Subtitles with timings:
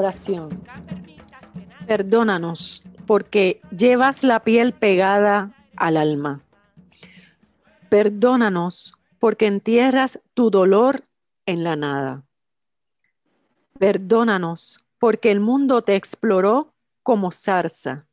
[0.00, 0.48] Oración.
[1.86, 6.40] Perdónanos porque llevas la piel pegada al alma.
[7.90, 11.04] Perdónanos porque entierras tu dolor
[11.44, 12.24] en la nada.
[13.78, 18.06] Perdónanos porque el mundo te exploró como zarza.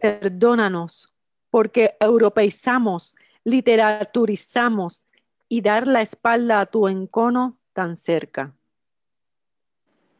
[0.00, 1.08] Perdónanos
[1.50, 5.04] porque europeizamos, literaturizamos
[5.48, 8.56] y dar la espalda a tu encono tan cerca.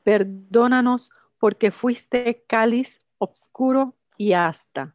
[0.04, 4.94] Perdónanos porque fuiste cáliz obscuro y hasta.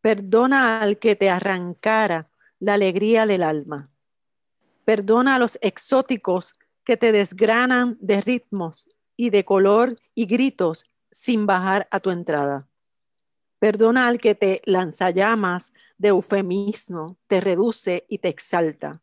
[0.00, 3.90] Perdona al que te arrancara la alegría del alma.
[4.84, 11.46] Perdona a los exóticos que te desgranan de ritmos y de color y gritos sin
[11.46, 12.66] bajar a tu entrada.
[13.58, 19.02] Perdona al que te lanza llamas de eufemismo, te reduce y te exalta.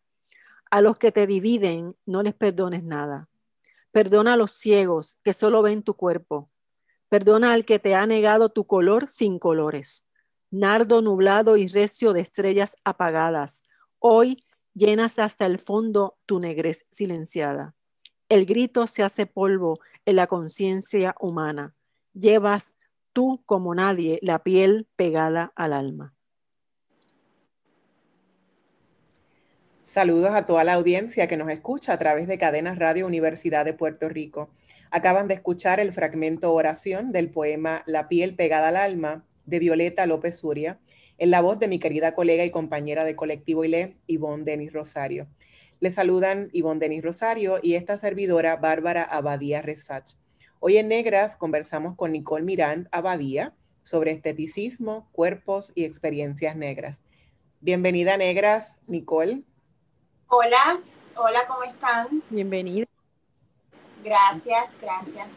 [0.69, 3.30] A los que te dividen, no les perdones nada.
[3.92, 6.50] Perdona a los ciegos que solo ven tu cuerpo.
[7.09, 10.06] Perdona al que te ha negado tu color sin colores.
[10.52, 13.64] Nardo nublado y recio de estrellas apagadas.
[13.98, 14.44] Hoy
[14.74, 17.75] llenas hasta el fondo tu negrez silenciada.
[18.30, 21.75] El grito se hace polvo en la conciencia humana.
[22.13, 22.74] Llevas
[23.12, 26.13] tú como nadie la piel pegada al alma.
[29.89, 33.73] Saludos a toda la audiencia que nos escucha a través de Cadenas Radio Universidad de
[33.73, 34.51] Puerto Rico.
[34.91, 40.05] Acaban de escuchar el fragmento oración del poema La piel pegada al alma de Violeta
[40.05, 40.77] López Suria,
[41.17, 45.25] en la voz de mi querida colega y compañera de colectivo ILE, Ivonne Denis Rosario.
[45.79, 50.11] Le saludan Ivonne Denis Rosario y esta servidora Bárbara Abadía Resach.
[50.59, 57.03] Hoy en Negras conversamos con Nicole Mirand Abadía sobre esteticismo, cuerpos y experiencias negras.
[57.59, 59.45] Bienvenida Negras, Nicole.
[60.31, 60.79] Hola,
[61.16, 62.22] hola, ¿cómo están?
[62.29, 62.85] Bienvenida.
[64.03, 65.28] Gracias, gracias.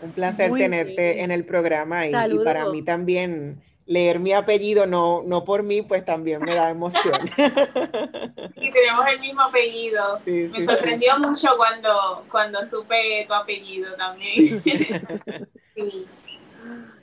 [0.00, 2.12] Un placer tenerte en el programa y,
[2.44, 7.14] para mí también leer mi apellido, no, no por mí, pues también me da emoción.
[8.54, 10.20] Sí, tenemos el mismo apellido.
[10.26, 14.60] me sorprendió mucho cuando, cuando supe tu apellido también.
[15.76, 16.06] sí.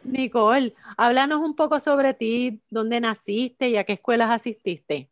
[0.04, 5.10] Nicole, háblanos un poco sobre ti, dónde naciste y a qué escuelas asististe.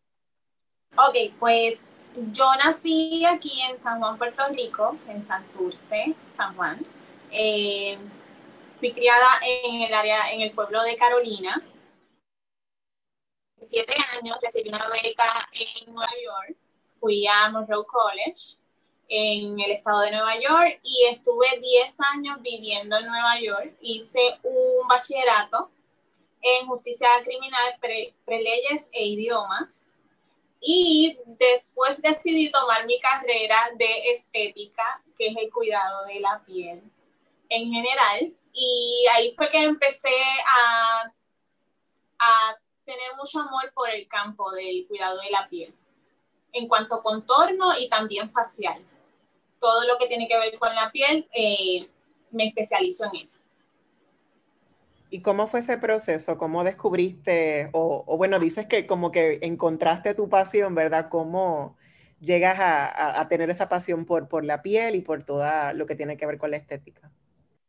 [1.00, 6.84] Ok, pues yo nací aquí en San Juan, Puerto Rico, en Santurce, San Juan.
[7.30, 8.00] Eh,
[8.80, 11.63] fui criada en el área, en el pueblo de Carolina.
[13.59, 16.58] Siete años recibí una beca en Nueva York.
[17.00, 18.58] Fui a Monroe College
[19.08, 23.78] en el estado de Nueva York y estuve diez años viviendo en Nueva York.
[23.81, 25.69] Hice un bachillerato
[26.41, 27.78] en justicia criminal,
[28.25, 29.90] preleyes e idiomas
[30.62, 36.81] y después decidí tomar mi carrera de estética, que es el cuidado de la piel
[37.50, 38.34] en general.
[38.53, 40.16] Y ahí fue que empecé
[40.47, 41.13] a,
[42.19, 45.75] a tener mucho amor por el campo del cuidado de la piel,
[46.53, 48.84] en cuanto a contorno y también facial.
[49.59, 51.88] Todo lo que tiene que ver con la piel, eh,
[52.31, 53.40] me especializo en eso.
[55.09, 56.37] ¿Y cómo fue ese proceso?
[56.37, 61.07] ¿Cómo descubriste, o, bueno, dices que como que encontraste tu pasión, ¿verdad?
[61.09, 61.77] ¿Cómo
[62.19, 66.17] llegas a, tener esa pasión por, por la piel y por todo lo que tiene
[66.17, 67.09] que ver con la estética?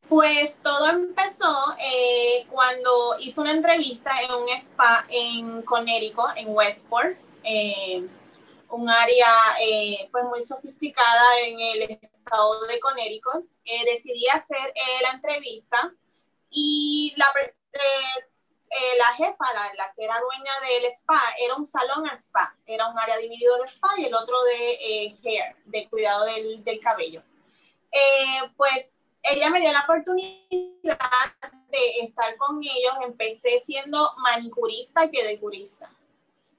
[0.09, 2.91] Pues todo empezó eh, cuando
[3.21, 8.09] hice una entrevista en un spa en Connecticut, en Westport, eh,
[8.71, 9.29] un área
[9.61, 13.45] eh, pues muy sofisticada en el estado de Connecticut.
[13.85, 15.95] decidí hacer la entrevista
[16.51, 17.79] y la, eh,
[18.71, 19.45] eh, la jefa,
[19.77, 23.69] la, que era dueña del spa, era un salón spa, era un área dividido de
[23.69, 27.23] spa y el otro de eh, hair, de cuidado del, del cabello.
[28.57, 30.99] pues ella me dio la oportunidad
[31.71, 32.95] de estar con ellos.
[33.03, 35.91] Empecé siendo manicurista y pedicurista.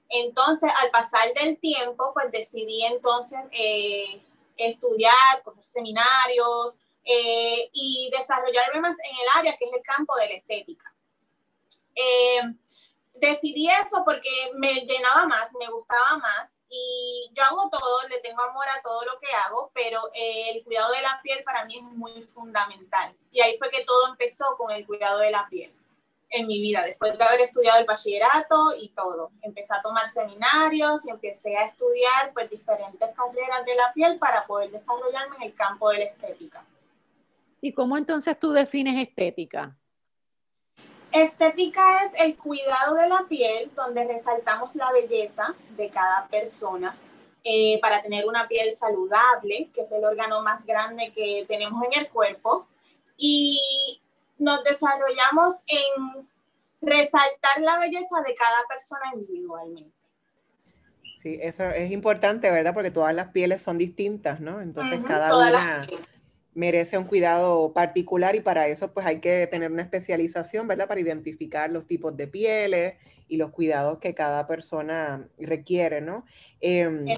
[0.08, 4.20] Entonces, al pasar del tiempo, pues decidí entonces eh,
[4.56, 6.80] estudiar, coger seminarios
[7.12, 10.94] eh, y desarrollarme más en el área que es el campo de la estética.
[11.92, 12.40] Eh,
[13.14, 18.40] decidí eso porque me llenaba más, me gustaba más y yo hago todo, le tengo
[18.42, 21.82] amor a todo lo que hago, pero el cuidado de la piel para mí es
[21.82, 23.12] muy fundamental.
[23.32, 25.74] Y ahí fue que todo empezó con el cuidado de la piel
[26.30, 29.32] en mi vida, después de haber estudiado el bachillerato y todo.
[29.42, 34.42] Empecé a tomar seminarios y empecé a estudiar pues, diferentes carreras de la piel para
[34.42, 36.64] poder desarrollarme en el campo de la estética.
[37.60, 39.76] ¿Y cómo entonces tú defines estética?
[41.12, 46.96] Estética es el cuidado de la piel donde resaltamos la belleza de cada persona
[47.42, 52.00] eh, para tener una piel saludable, que es el órgano más grande que tenemos en
[52.00, 52.68] el cuerpo.
[53.16, 53.60] Y
[54.38, 56.28] nos desarrollamos en
[56.80, 59.92] resaltar la belleza de cada persona individualmente.
[61.20, 62.72] Sí, eso es importante, ¿verdad?
[62.72, 64.62] Porque todas las pieles son distintas, ¿no?
[64.62, 65.86] Entonces cada una
[66.54, 70.88] merece un cuidado particular y para eso pues hay que tener una especialización, ¿verdad?
[70.88, 72.94] Para identificar los tipos de pieles
[73.28, 76.24] y los cuidados que cada persona requiere, ¿no?
[76.60, 77.16] Eh,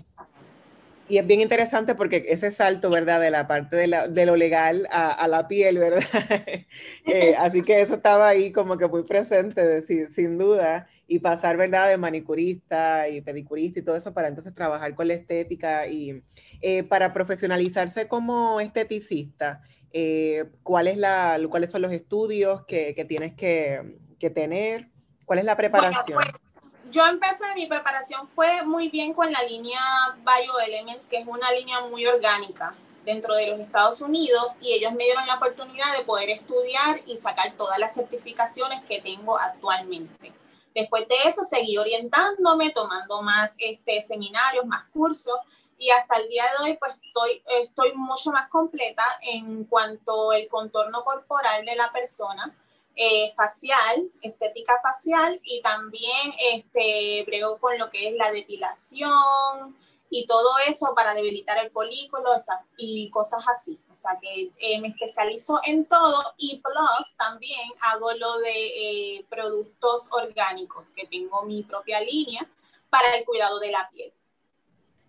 [1.08, 3.20] y es bien interesante porque ese salto, ¿verdad?
[3.20, 6.02] De la parte de, la, de lo legal a, la piel, ¿verdad?
[7.06, 10.88] eh, así que eso estaba ahí como que muy presente, sin, sin, duda.
[11.12, 11.88] Y pasar, ¿verdad?
[11.88, 16.22] De manicurista y pedicurista y todo eso para entonces trabajar con la estética y
[16.62, 19.60] eh, para profesionalizarse como esteticista.
[19.92, 24.88] Eh, ¿cuál es la, ¿Cuáles son los estudios que, que tienes que, que, tener?
[25.26, 26.14] ¿Cuál es la preparación?
[26.14, 29.80] Bueno, pues, yo empecé, mi preparación fue muy bien con la línea
[30.24, 32.74] Bioelements, que es una línea muy orgánica
[33.04, 37.18] dentro de los Estados Unidos y ellos me dieron la oportunidad de poder estudiar y
[37.18, 40.32] sacar todas las certificaciones que tengo actualmente.
[40.74, 45.36] Después de eso seguí orientándome, tomando más este, seminarios, más cursos
[45.78, 50.46] y hasta el día de hoy pues estoy, estoy mucho más completa en cuanto al
[50.48, 52.56] contorno corporal de la persona
[52.94, 59.76] eh, facial, estética facial y también este, brego con lo que es la depilación
[60.14, 62.32] y todo eso para debilitar el folículo
[62.76, 63.80] y cosas así.
[63.90, 68.52] O sea que eh, me especializo en todo y plus también hago lo de
[69.16, 72.46] eh, productos orgánicos, que tengo mi propia línea
[72.90, 74.12] para el cuidado de la piel.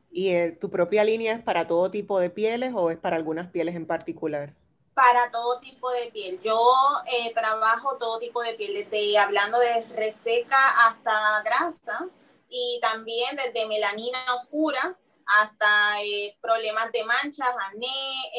[0.09, 3.49] ¿Y eh, tu propia línea es para todo tipo de pieles o es para algunas
[3.49, 4.53] pieles en particular?
[4.93, 6.39] para todo tipo de piel.
[6.43, 6.71] Yo
[7.07, 12.07] eh, trabajo todo tipo de piel, desde hablando de reseca hasta grasa
[12.53, 14.95] y también desde melanina oscura
[15.41, 17.87] hasta eh, problemas de manchas, acné,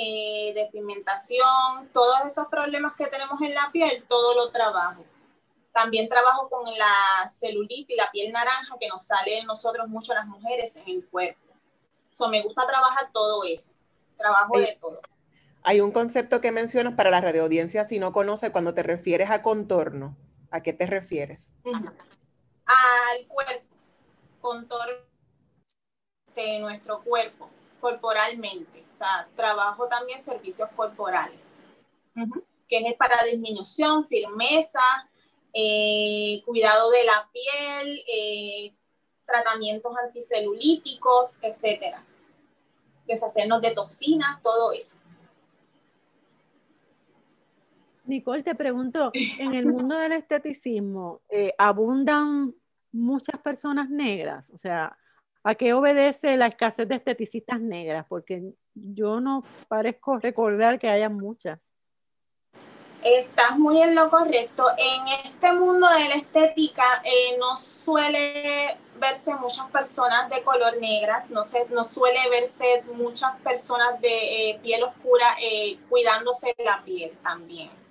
[0.01, 5.05] eh, despigmentación, todos esos problemas que tenemos en la piel, todo lo trabajo.
[5.73, 10.15] También trabajo con la celulitis y la piel naranja que nos sale en nosotros mucho
[10.15, 11.41] las mujeres en el cuerpo.
[12.13, 13.73] So, me gusta trabajar todo eso.
[14.17, 15.01] Trabajo de todo.
[15.65, 19.43] Hay un concepto que mencionas para la radioaudiencia si no conoce cuando te refieres a
[19.43, 20.17] contorno.
[20.53, 21.53] ¿A qué te refieres?
[21.65, 23.74] Al cuerpo,
[24.45, 25.07] contorno
[26.35, 27.49] de nuestro cuerpo,
[27.81, 28.85] corporalmente.
[28.91, 31.59] O sea, trabajo también servicios corporales,
[32.69, 34.83] que es para disminución, firmeza,
[35.55, 38.75] eh, cuidado de la piel, eh,
[39.25, 42.05] tratamientos anticelulíticos, etcétera.
[43.07, 44.99] Deshacernos de toxinas, todo eso.
[48.05, 52.55] Nicole, te pregunto, en el mundo del esteticismo, eh, ¿abundan
[52.95, 54.51] muchas personas negras?
[54.51, 54.97] O sea,
[55.43, 58.07] ¿a qué obedece la escasez de esteticistas negras?
[58.09, 61.71] Porque yo no parezco recordar que haya muchas.
[63.03, 64.65] Estás muy en lo correcto.
[64.79, 71.29] En este mundo de la estética eh, no suele verse muchas personas de color negras,
[71.29, 74.09] no, se, no suele verse muchas personas de
[74.51, 77.84] eh, piel oscura eh, cuidándose la piel también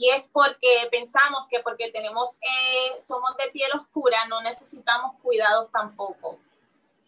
[0.00, 5.70] y es porque pensamos que porque tenemos, eh, somos de piel oscura, no necesitamos cuidados
[5.70, 6.38] tampoco.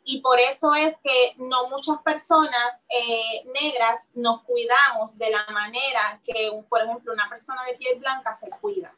[0.05, 6.21] Y por eso es que no muchas personas eh, negras nos cuidamos de la manera
[6.23, 8.95] que, por ejemplo, una persona de piel blanca se cuida.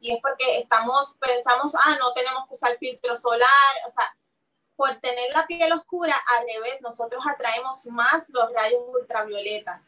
[0.00, 4.16] Y es porque estamos, pensamos, ah, no tenemos que usar filtro solar, o sea,
[4.74, 9.82] por tener la piel oscura, al revés, nosotros atraemos más los rayos ultravioletas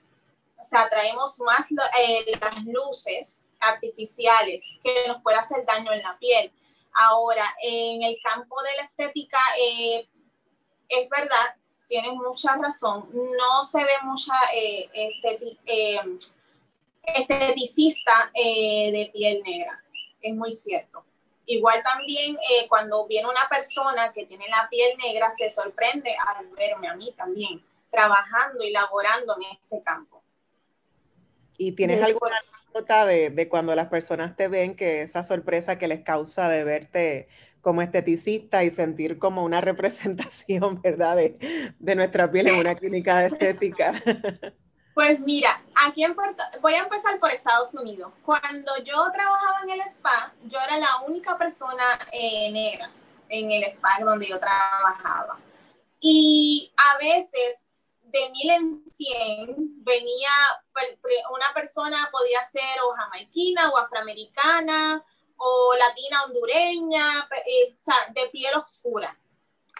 [0.64, 6.16] o sea, traemos más eh, las luces artificiales que nos puede hacer daño en la
[6.18, 6.50] piel.
[6.94, 10.08] Ahora, en el campo de la estética, eh,
[10.88, 11.54] es verdad,
[11.86, 14.88] tienes mucha razón, no se ve mucha eh,
[17.02, 19.84] esteticista de piel negra.
[20.22, 21.04] Es muy cierto.
[21.44, 22.38] Igual también
[22.70, 27.12] cuando viene una persona que tiene la piel negra, se sorprende al verme a mí
[27.12, 30.23] también trabajando y laborando en este campo.
[31.56, 32.36] ¿Y tienes alguna
[32.74, 36.64] nota de, de, cuando las personas te ven que esa sorpresa que les causa de
[36.64, 37.28] verte
[37.60, 41.16] como esteticista y sentir como una representación, ¿verdad?
[41.16, 43.94] De, de nuestra piel en una clínica de estética.
[44.94, 48.12] Pues mira, aquí en Puerto, voy a empezar por Estados Unidos.
[48.24, 51.82] Cuando yo trabajaba en el spa, yo era la única persona
[52.12, 52.88] eh, negra
[53.28, 55.36] en el spa donde yo trabajaba.
[55.98, 57.66] Y a veces,
[58.14, 60.30] de mil en cien, venía
[61.30, 65.04] una persona, podía ser o jamaiquina o afroamericana
[65.36, 69.18] o latina hondureña, eh, o sea, de piel oscura.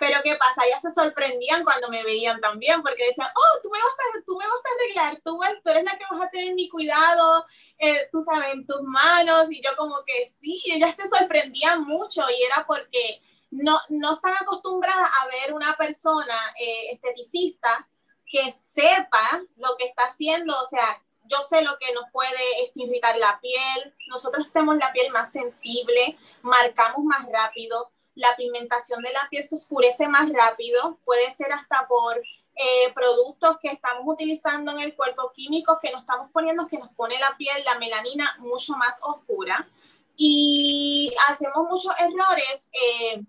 [0.00, 0.64] Pero ¿qué pasa?
[0.66, 4.36] Ellas se sorprendían cuando me veían también, porque decían, oh, tú me vas a, tú
[4.36, 7.46] me vas a arreglar, tú, tú eres la que vas a tener mi cuidado,
[7.78, 9.52] eh, tú sabes, en tus manos.
[9.52, 13.22] Y yo como que sí, ellas se sorprendían mucho y era porque
[13.52, 17.88] no, no están acostumbradas a ver una persona eh, esteticista
[18.26, 22.82] que sepa lo que está haciendo, o sea, yo sé lo que nos puede este,
[22.82, 29.12] irritar la piel, nosotros tenemos la piel más sensible, marcamos más rápido, la pigmentación de
[29.12, 32.22] la piel se oscurece más rápido, puede ser hasta por
[32.56, 36.90] eh, productos que estamos utilizando en el cuerpo, químicos que nos estamos poniendo, que nos
[36.90, 39.68] pone la piel, la melanina mucho más oscura.
[40.16, 43.24] Y hacemos muchos errores eh,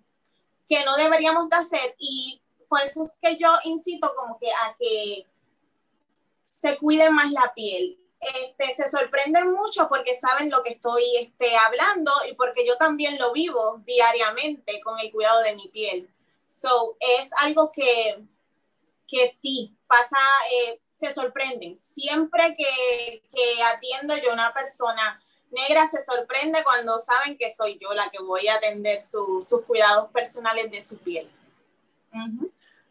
[0.68, 4.76] que no deberíamos de hacer y por eso es que yo incito como que a
[4.80, 5.26] que
[6.42, 11.56] se cuide más la piel este, se sorprenden mucho porque saben lo que estoy este,
[11.56, 16.10] hablando y porque yo también lo vivo diariamente con el cuidado de mi piel.
[16.48, 18.24] So, es algo que,
[19.08, 20.18] que sí, pasa,
[20.52, 21.78] eh, se sorprenden.
[21.78, 27.78] Siempre que, que atiendo yo a una persona negra, se sorprende cuando saben que soy
[27.80, 31.30] yo la que voy a atender sus cuidados personales de su piel.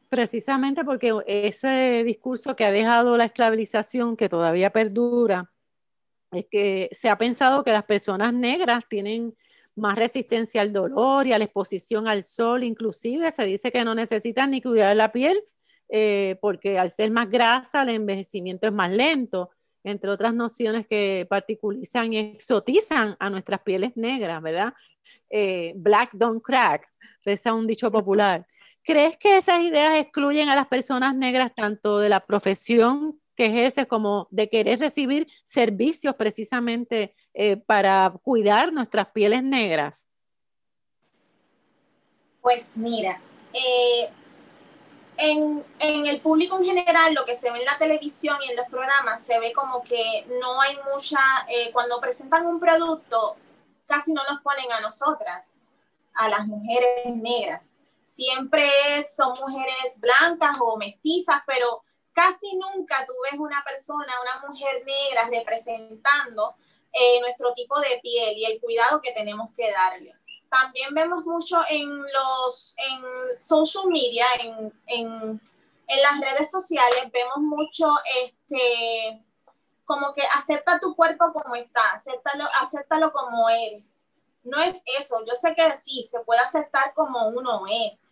[0.09, 5.51] Precisamente porque ese discurso que ha dejado la esclavización, que todavía perdura,
[6.31, 9.35] es que se ha pensado que las personas negras tienen
[9.77, 13.95] más resistencia al dolor y a la exposición al sol, inclusive se dice que no
[13.95, 15.43] necesitan ni cuidar la piel,
[15.89, 19.51] eh, porque al ser más grasa el envejecimiento es más lento,
[19.83, 24.75] entre otras nociones que particularizan y exotizan a nuestras pieles negras, ¿verdad?
[25.29, 26.89] Eh, black don't crack,
[27.25, 28.47] es un dicho popular.
[28.85, 33.89] ¿Crees que esas ideas excluyen a las personas negras tanto de la profesión que ejerce
[33.89, 40.07] como de querer recibir servicios precisamente eh, para cuidar nuestras pieles negras?
[42.43, 43.23] Pues mira,
[43.55, 44.11] eh,
[45.17, 48.69] en, el público en general, lo que se ve en la televisión y en los
[48.69, 53.37] programas, se ve como que no hay mucha, eh, cuando presentan un producto,
[53.87, 55.55] casi no nos ponen a nosotras,
[56.13, 58.71] a las mujeres negras siempre
[59.03, 61.83] son mujeres blancas o mestizas, pero
[62.13, 66.55] casi nunca tú ves una persona, una mujer negra representando
[66.93, 70.15] eh, nuestro tipo de piel y el cuidado que tenemos que darle.
[70.49, 75.41] También vemos mucho en los en social media, en, en,
[75.89, 77.91] en las redes sociales, vemos mucho
[78.23, 79.25] este
[79.85, 83.97] como que acepta tu cuerpo como está, acéptalo, acéptalo como eres
[84.45, 85.25] no es eso.
[85.27, 88.09] Yo sé que sí, se puede aceptar como uno es,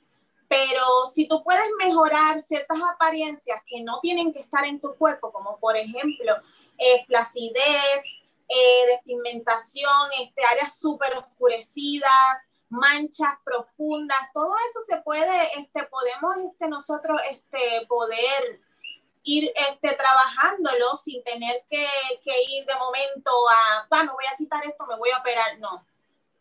[0.48, 5.32] pero si tú puedes mejorar ciertas apariencias que no tienen que estar en tu cuerpo,
[5.32, 6.36] como por ejemplo
[6.78, 8.02] eh, flacidez,
[8.48, 16.68] eh, despigmentación, este, áreas súper oscurecidas, manchas profundas, todo eso se puede, este, podemos este,
[16.68, 18.60] nosotros este, poder
[19.24, 21.86] ir este, trabajándolo sin tener que,
[22.24, 25.58] que ir de momento a, ah, me voy a quitar esto, me voy a operar,
[25.58, 25.86] no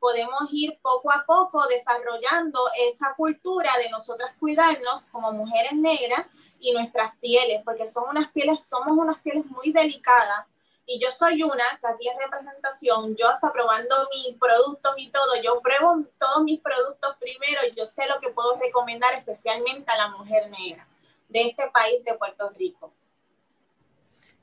[0.01, 6.25] podemos ir poco a poco desarrollando esa cultura de nosotras cuidarnos como mujeres negras
[6.59, 10.47] y nuestras pieles, porque son unas pieles, somos unas pieles muy delicadas.
[10.87, 15.35] Y yo soy una que aquí en representación, yo hasta probando mis productos y todo,
[15.41, 19.97] yo pruebo todos mis productos primero y yo sé lo que puedo recomendar especialmente a
[19.97, 20.87] la mujer negra
[21.29, 22.91] de este país de Puerto Rico.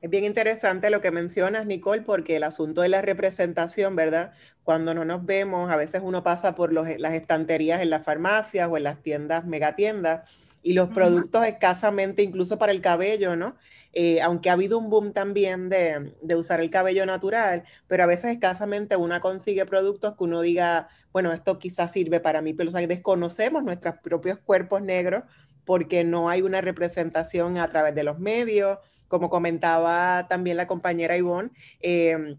[0.00, 4.32] Es bien interesante lo que mencionas, Nicole, porque el asunto de la representación, ¿verdad?
[4.62, 8.76] Cuando no nos vemos, a veces uno pasa por las estanterías en las farmacias o
[8.76, 10.30] en las tiendas, megatiendas,
[10.62, 13.56] y los productos escasamente, incluso para el cabello, ¿no?
[13.92, 18.06] Eh, aunque ha habido un boom también de, de, usar el cabello natural, pero a
[18.06, 22.68] veces escasamente uno consigue productos que uno diga, bueno, esto quizás sirve para mí, pero
[22.68, 25.24] o sea, desconocemos nuestros propios cuerpos negros
[25.68, 31.14] porque no hay una representación a través de los medios, como comentaba también la compañera
[31.14, 31.50] Ivonne.
[31.80, 32.38] Em,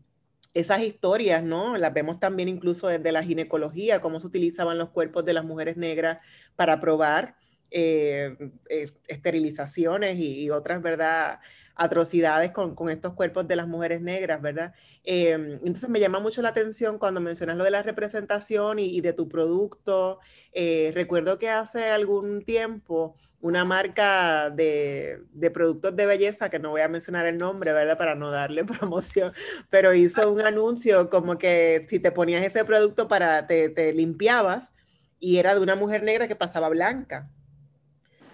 [0.56, 1.78] esas historias, ¿no?
[1.78, 5.78] Las vemos también incluso desde la ginecología, cómo se utilizaban los cuerpos de las mujeres
[5.78, 6.18] negras
[6.56, 7.36] para probar
[7.70, 8.36] eh,
[8.68, 11.40] eh, esterilizaciones y, otras, ¿verdad?
[11.80, 14.74] Atrocidades con, estos cuerpos de las mujeres negras, ¿verdad?
[15.06, 19.14] Em, entonces me llama mucho la atención cuando mencionas lo de la representación y, de
[19.14, 20.20] tu producto.
[20.52, 25.22] Eh, recuerdo que hace algún tiempo una marca de,
[25.54, 27.98] productos de belleza, que no voy a mencionar el nombre, ¿verdad?
[27.98, 29.32] Para no darle promoción,
[29.70, 34.74] pero hizo un anuncio como que si te ponías ese producto para, te limpiabas
[35.20, 37.30] y era de una mujer negra que pasaba blanca.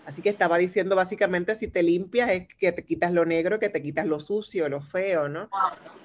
[0.06, 3.70] Así que estaba diciendo básicamente si te limpias es que te quitas lo negro, que
[3.70, 5.50] te quitas lo sucio, lo feo, ¿no?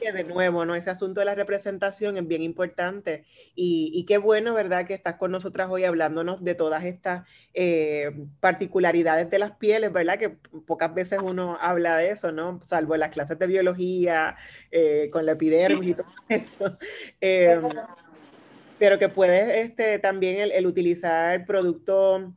[0.01, 0.75] Que de nuevo, ¿no?
[0.75, 4.87] Ese asunto de la representación es bien importante y, qué bueno, ¿verdad?
[4.87, 10.19] Que estás con nosotras hoy hablándonos de todas estas eh, particularidades de las pieles, ¿verdad?
[10.19, 10.31] Que
[10.67, 12.59] pocas veces uno habla de eso, ¿no?
[12.63, 14.37] Salvo en las clases de biología,
[14.71, 16.73] eh, con la epidermis y todo eso.
[17.21, 17.69] Em,
[18.79, 22.31] pero que puedes este, también el, el utilizar productos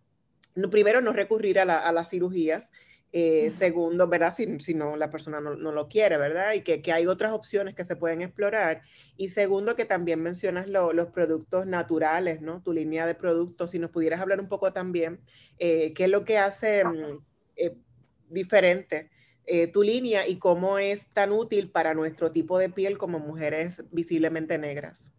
[0.69, 2.71] primero, no recurrir a, las cirugías.
[3.15, 4.33] Eh, segundo, ¿verdad?
[4.33, 6.53] Si, si, no la persona no, lo quiere, ¿verdad?
[6.53, 8.81] Y que, hay otras opciones que se pueden explorar.
[9.17, 12.61] Y segundo, que también mencionas los productos naturales, ¿no?
[12.63, 13.71] Tu línea de productos.
[13.71, 15.19] Si nos pudieras hablar un poco también,
[15.59, 17.19] eh, ¿qué es lo que hace mm,
[17.55, 17.75] eh,
[18.29, 19.09] diferente
[19.73, 24.57] tu línea y cómo es tan útil para nuestro tipo de piel como mujeres visiblemente
[24.57, 25.11] negras?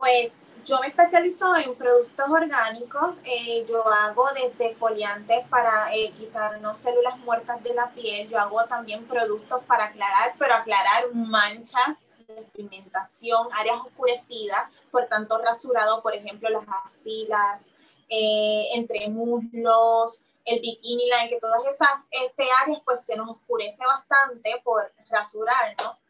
[0.00, 3.18] Pues yo me especializo en productos orgánicos.
[3.22, 8.26] Eh, yo hago desde foliantes para eh, quitarnos células muertas de la piel.
[8.30, 12.08] Yo hago también productos para aclarar, pero aclarar manchas
[12.54, 17.72] pigmentación, áreas oscurecidas, por tanto rasurado, por ejemplo, las axilas,
[18.08, 23.84] eh, entre muslos, el bikini line, que todas esas este, áreas pues se nos oscurece
[23.84, 26.02] bastante por rasurarnos.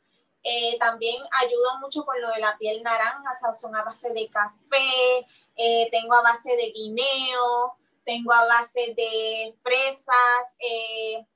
[0.42, 5.26] Eh, también ayudo mucho con lo de la piel naranja, son a base de café,
[5.56, 10.56] eh, tengo a base de guineo, tengo a base de fresas.
[10.58, 11.26] Eh,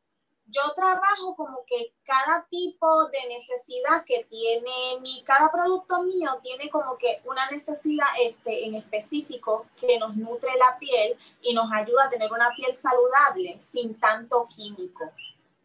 [0.46, 6.70] yo trabajo como que cada tipo de necesidad que tiene mi, cada producto mío tiene
[6.70, 12.04] como que una necesidad este, en específico que nos nutre la piel y nos ayuda
[12.04, 15.12] a tener una piel saludable sin tanto químico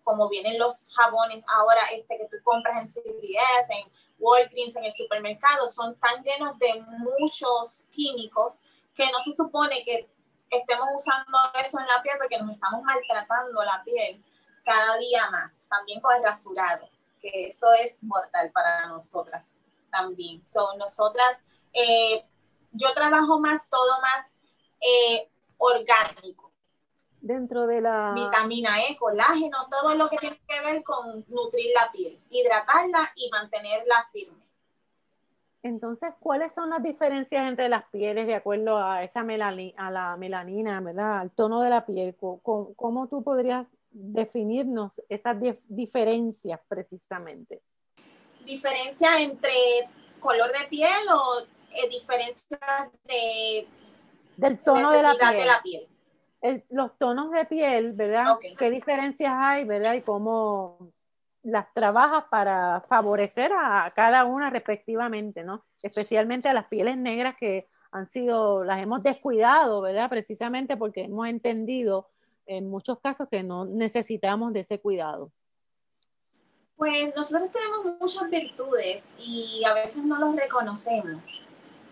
[0.09, 4.91] como vienen los jabones ahora este que tú compras en CVS, en Walgreens, en el
[4.91, 8.55] supermercado, son tan llenos de muchos químicos
[8.95, 10.09] que no se supone que
[10.49, 14.23] estemos usando eso en la piel porque nos estamos maltratando la piel
[14.65, 16.89] cada día más, también con el rasurado,
[17.21, 19.45] que eso es mortal para nosotras
[19.91, 20.43] también.
[20.43, 21.39] Son nosotras,
[21.71, 22.25] eh,
[22.71, 24.35] yo trabajo más, todo más
[24.81, 26.48] eh, orgánico
[27.21, 28.13] dentro de la...
[28.15, 33.29] Vitamina E, colágeno, todo lo que tiene que ver con nutrir la piel, hidratarla y
[33.29, 34.39] mantenerla firme.
[35.61, 40.79] Entonces, ¿cuáles son las diferencias entre las pieles de acuerdo a esa a la melanina,
[40.79, 41.19] ¿verdad?
[41.19, 42.15] Al tono de la piel.
[42.15, 45.35] ¿Cómo, tú podrías definirnos esas
[45.67, 47.61] diferencias precisamente?
[48.45, 49.51] ¿Diferencia entre
[50.21, 51.41] color de piel o
[51.73, 52.57] eh, diferencia
[53.03, 53.67] de
[54.37, 55.89] del tono de la piel?
[56.69, 58.37] Los tonos de piel, ¿verdad?
[58.57, 59.95] ¿Qué diferencias hay, ¿verdad?
[59.95, 60.91] Y cómo
[61.43, 65.65] las trabajas para favorecer a cada una respectivamente, ¿no?
[65.81, 70.09] Especialmente a las pieles negras que han sido, las hemos descuidado, ¿verdad?
[70.09, 72.09] Precisamente porque hemos entendido
[72.45, 75.31] en muchos casos que no necesitamos de ese cuidado.
[76.75, 81.45] Pues nosotros tenemos muchas virtudes y a veces no los reconocemos.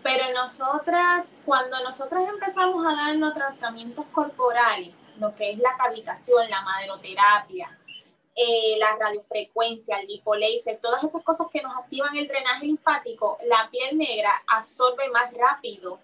[0.08, 6.62] Pero nosotras, cuando nosotras empezamos a darnos tratamientos corporales, lo que es la cavitación, la
[6.62, 7.78] maderoterapia,
[8.34, 13.68] eh, la radiofrecuencia, el lipolaser, todas esas cosas que nos activan el drenaje linfático, la
[13.70, 16.00] piel negra absorbe más rápido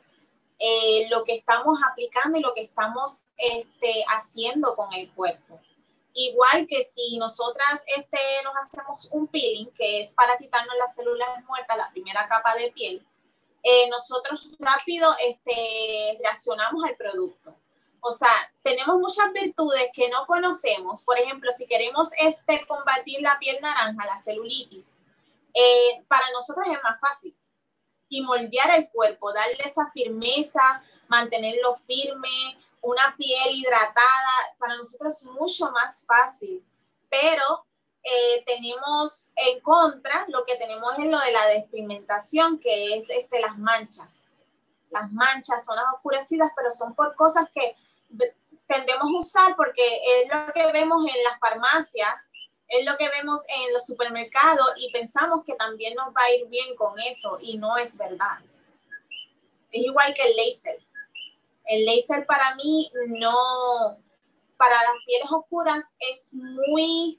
[0.59, 5.59] eh, lo que estamos aplicando y lo que estamos este, haciendo con el cuerpo.
[6.13, 11.43] Igual que si nosotras este, nos hacemos un peeling, que es para quitarnos las células
[11.47, 13.03] muertas, la primera capa de piel,
[13.65, 17.57] eh, nosotros rápido este, reaccionamos al producto.
[18.01, 18.29] O sea,
[18.63, 21.03] tenemos muchas virtudes que no conocemos.
[21.03, 24.99] Por ejemplo, si queremos este, combatir la piel naranja, la celulitis,
[25.55, 27.35] eh, para nosotros es más fácil.
[28.11, 35.25] Y moldear el cuerpo, darle esa firmeza, mantenerlo firme, una piel hidratada, para nosotros es
[35.25, 36.63] mucho más fácil.
[37.09, 37.65] Pero
[38.05, 43.41] eh, tenemos en contra, lo que tenemos es lo de la despigmentación, que es este,
[43.41, 44.27] las manchas.
[44.91, 47.75] Las manchas son las oscurecidas, pero son por cosas que
[48.67, 52.31] tendemos a usar porque es lo que vemos en las farmacias,
[52.69, 56.47] es lo que vemos en los supermercados y pensamos que también nos va a ir
[56.49, 58.39] bien con eso y no es verdad.
[59.73, 60.79] Es igual que el láser.
[61.65, 63.97] El láser para mí no,
[64.59, 67.19] para las pieles oscuras es muy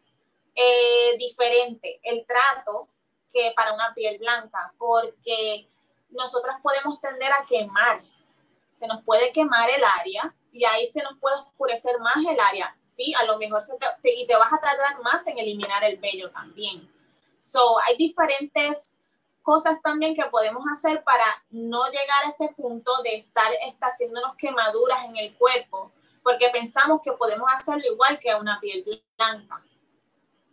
[0.55, 2.87] eh, diferente el trato
[3.31, 5.69] que para una piel blanca, porque
[6.09, 8.03] nosotras podemos tender a quemar.
[8.73, 12.77] Se nos puede quemar el área y ahí se nos puede oscurecer más el área.
[12.85, 15.97] Sí, a lo mejor se te, y te vas a tardar más en eliminar el
[15.97, 16.89] vello también.
[17.41, 18.95] So, hay diferentes
[19.41, 24.35] cosas también que podemos hacer para no llegar a ese punto de estar está haciéndonos
[24.37, 25.91] quemaduras en el cuerpo,
[26.23, 28.83] porque pensamos que podemos hacerlo igual que a una piel
[29.17, 29.61] blanca.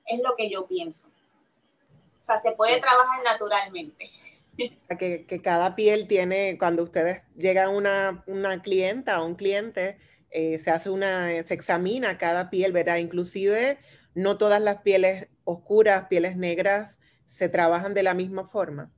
[0.07, 1.09] Es lo que yo pienso.
[1.09, 4.11] O sea, se puede trabajar naturalmente.
[4.57, 9.99] Que, que, cada piel tiene, cuando ustedes llegan una, una clienta o un cliente,
[10.31, 12.99] eh, se hace una, se examina cada piel, ¿verdad?
[12.99, 13.79] Inclusive
[14.15, 18.91] no todas las pieles oscuras, pieles negras, se trabajan de la misma forma.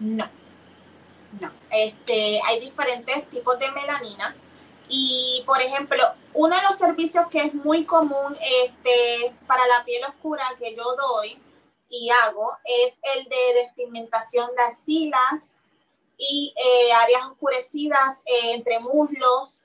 [0.00, 0.28] No,
[1.40, 1.52] no.
[1.70, 4.34] Este, hay diferentes tipos de melanina
[4.96, 5.98] y, por ejemplo,
[6.34, 10.84] uno de los servicios que es muy común este, para la piel oscura que yo
[10.94, 11.36] doy
[11.88, 15.58] y hago es el de despigmentación de axilas
[16.16, 19.64] y eh, áreas oscurecidas eh, entre muslos,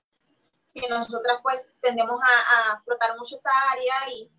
[0.73, 4.31] que nosotras pues tendemos a, a, flotar mucho esa área y,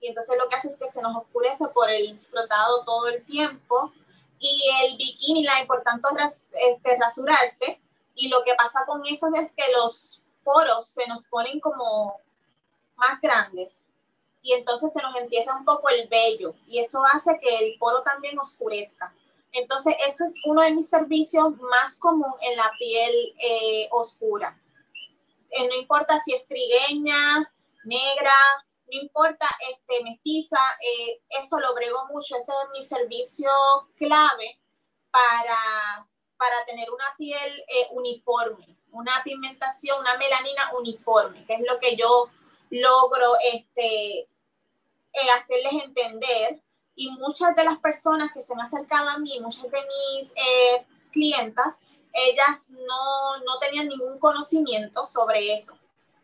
[0.00, 3.24] y entonces lo que hace es que se nos oscurece por el flotado todo el
[3.24, 3.92] tiempo
[4.38, 7.80] y el bikini line, por tanto, este, rasurarse.
[8.20, 12.20] Y lo que pasa con eso es que los poros se nos ponen como
[12.96, 13.82] más grandes
[14.42, 18.02] y entonces se nos entierra un poco el vello y eso hace que el poro
[18.02, 19.14] también oscurezca.
[19.52, 24.60] Entonces, ese es uno de mis servicios más común en la piel eh, oscura.
[25.50, 27.50] Eh, no importa si es trigueña,
[27.84, 28.34] negra,
[28.92, 33.48] no importa este, mestiza, eh, eso lo brego mucho, ese es mi servicio
[33.96, 34.60] clave
[35.10, 36.06] para,
[36.40, 42.30] para tener una piel uniforme, una pigmentación, una melanina uniforme, que es lo que yo
[42.70, 46.62] logro este, eh, hacerles entender.
[46.94, 50.86] Y muchas de las personas que se han acercado a mí, muchas de mis eh,
[51.12, 55.76] clientas, ellas no, no tenían ningún conocimiento sobre eso.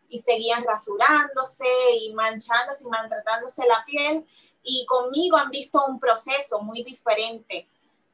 [0.09, 1.67] Y seguían rasurándose
[2.01, 4.25] y manchándose y maltratándose la piel.
[4.63, 7.67] Y conmigo han visto un proceso muy diferente.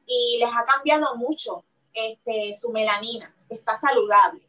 [0.06, 1.64] Y les ha cambiado mucho
[1.94, 4.42] este, su melanina, está saludable.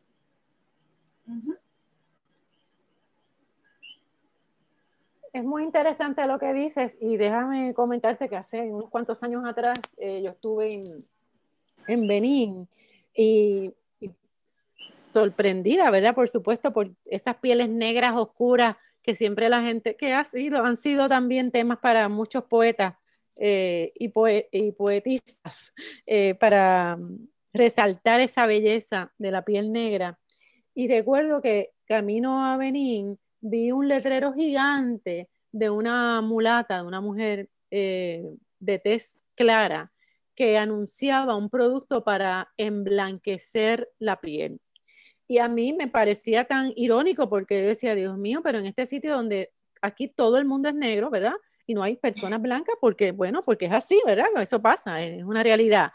[5.34, 9.78] Es muy interesante lo que dices y déjame comentarte que hace unos cuantos años atrás
[9.98, 10.82] eh, yo estuve en,
[11.88, 12.70] en Benín
[13.14, 13.74] y,
[14.98, 16.14] sorprendida, ¿verdad?
[16.14, 20.76] Por supuesto, por esas pieles negras oscuras que siempre la gente, que ha sido, han
[20.76, 22.96] sido también temas para muchos poetas
[23.40, 24.12] eh, y,
[24.52, 25.74] y, poetistas,
[26.06, 26.98] eh, para
[27.56, 30.20] resaltar esa belleza de la piel negra.
[30.74, 37.00] Y recuerdo que camino a Benín, vi un letrero gigante de una mulata, de una
[37.00, 38.24] mujer eh,
[38.60, 39.92] de tez clara,
[40.36, 44.60] que anunciaba un producto para emblanquecer la piel.
[45.28, 48.86] Y a mí me parecía tan irónico porque yo decía, Dios mío, pero en este
[48.86, 51.34] sitio donde aquí todo el mundo es negro, ¿verdad?
[51.66, 54.28] Y no hay personas blancas porque, bueno, porque es así, ¿verdad?
[54.42, 55.94] Eso pasa, es una realidad.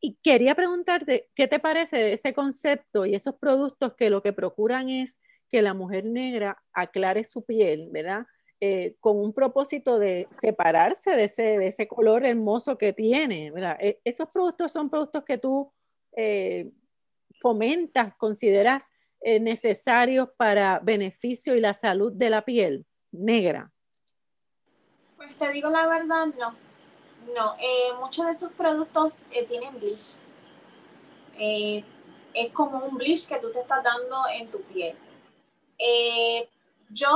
[0.00, 4.88] Y quería preguntarte, ¿qué te parece ese concepto y esos productos que lo que procuran
[4.88, 5.18] es
[5.50, 8.26] que la mujer negra aclare su piel, ¿verdad?
[8.60, 13.76] Eh, con un propósito de separarse de ese, de ese color hermoso que tiene, ¿verdad?
[13.80, 15.72] E, ¿Esos productos son productos que tú
[16.16, 16.70] eh,
[17.40, 18.88] fomentas, consideras
[19.20, 23.72] eh, necesarios para beneficio y la salud de la piel negra?
[25.16, 26.67] Pues te digo la verdad, no.
[27.34, 27.56] No,
[28.00, 30.16] muchos de esos productos tienen bleach.
[31.36, 34.96] es como un bleach que tú te estás dando en tu piel
[35.78, 36.48] eh,
[36.90, 37.08] yo,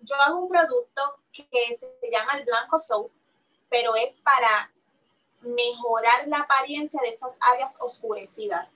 [0.00, 3.10] yo hago un producto que se llama el Blanco Soap,
[3.68, 4.72] pero es para
[5.42, 8.74] mejorar la apariencia de esas áreas oscurecidas.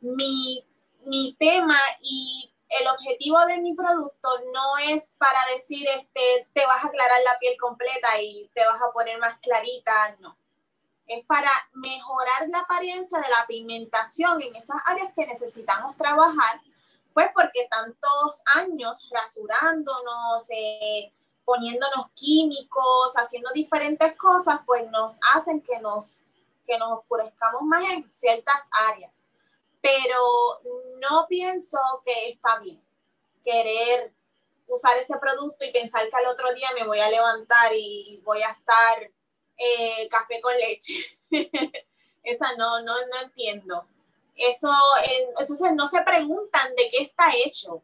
[0.00, 0.64] Mi,
[1.04, 6.84] mi tema y el objetivo de mi producto no es para decir, este, te vas
[6.84, 10.36] a aclarar la piel completa y te vas a poner más clarita, no.
[11.06, 16.60] Es para mejorar la apariencia de la pigmentación en esas áreas que necesitamos trabajar
[17.12, 21.12] pues porque tantos años rasurándonos, eh,
[21.44, 26.24] poniéndonos químicos, haciendo diferentes cosas, pues nos hacen que nos,
[26.66, 29.21] que nos oscurezcamos más en ciertas áreas.
[29.82, 30.16] Pero
[31.00, 32.80] no pienso que está bien
[33.44, 34.12] querer
[34.68, 38.42] usar ese producto y pensar que al otro día me voy a levantar y voy
[38.42, 39.10] a estar
[39.58, 40.94] eh, café con leche.
[42.22, 43.84] Esa no, no, no entiendo.
[44.36, 44.72] Eso,
[45.36, 47.82] entonces no se preguntan de qué está hecho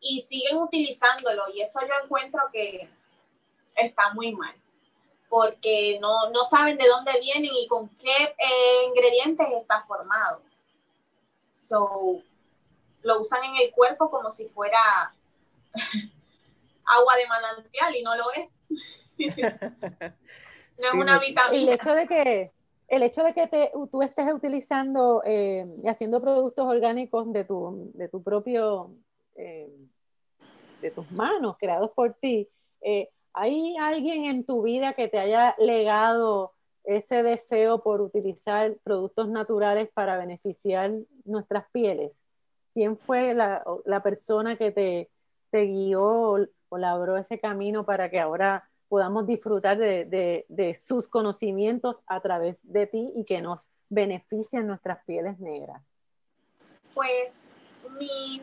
[0.00, 2.88] y siguen utilizándolo y eso yo encuentro que
[3.76, 4.54] está muy mal
[5.28, 10.42] porque no, no saben de dónde vienen y con qué eh, ingredientes está formado.
[11.62, 12.20] So,
[13.02, 15.14] lo usan en el cuerpo como si fuera
[16.84, 18.50] agua de manantial y no lo es.
[20.78, 21.56] no es una vitamina.
[21.56, 22.52] Y el hecho de que,
[22.88, 27.92] el hecho de que te, tú estés utilizando eh, y haciendo productos orgánicos de tu,
[27.94, 28.90] de tu propio,
[29.36, 29.72] eh,
[30.80, 32.48] de tus manos, creados por ti,
[32.80, 39.28] eh, ¿hay alguien en tu vida que te haya legado ese deseo por utilizar productos
[39.28, 40.92] naturales para beneficiar
[41.24, 42.20] nuestras pieles?
[42.74, 49.26] ¿Quién fue la, persona que te, guió o, labró ese camino para que ahora podamos
[49.26, 55.90] disfrutar de, sus conocimientos a través de ti y que nos beneficien nuestras pieles negras?
[56.94, 57.44] Pues
[57.98, 58.42] mi,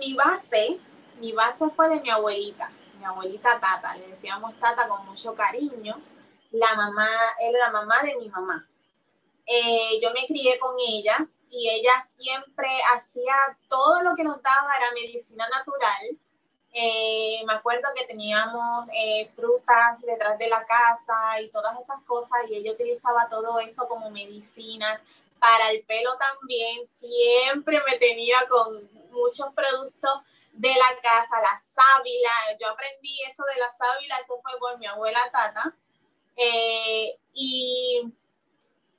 [0.00, 0.78] mi base,
[1.20, 5.96] mi base fue de mi abuelita, mi abuelita Tata, le decíamos Tata con mucho cariño.
[6.50, 7.08] La mamá,
[7.40, 8.66] era la mamá de mi mamá.
[9.46, 13.34] Eh, yo me crié con ella y ella siempre hacía
[13.68, 16.18] todo lo que nos daba, era medicina natural.
[16.72, 22.40] Eh, me acuerdo que teníamos eh, frutas detrás de la casa y todas esas cosas
[22.48, 25.00] y ella utilizaba todo eso como medicina.
[25.38, 32.30] Para el pelo también, siempre me tenía con muchos productos de la casa, la sábila.
[32.60, 35.74] Yo aprendí eso de la sábila, eso fue por mi abuela Tata.
[36.38, 38.02] Eh, y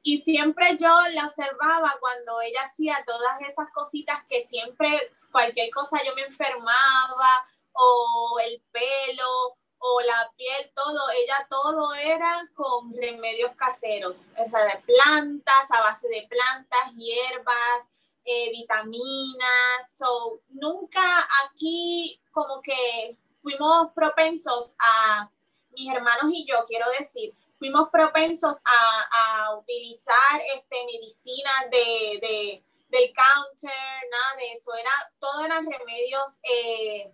[0.10, 6.02] y siempre yo la observaba cuando ella hacía todas esas cositas que siempre, cualquier cosa
[6.04, 13.52] yo me enfermaba, o el pelo, o la piel, todo, ella todo era con remedios
[13.56, 17.86] caseros, o sea, de plantas, a base de plantas, hierbas,
[18.26, 21.02] eh, vitaminas, so, nunca
[21.46, 25.30] aquí como que fuimos propensos a,
[25.72, 33.72] mis hermanos y yo, quiero decir, fuimos propensos a, utilizar este, medicina de, del counter,
[34.10, 37.12] nada de eso, era, todo eran remedios eh,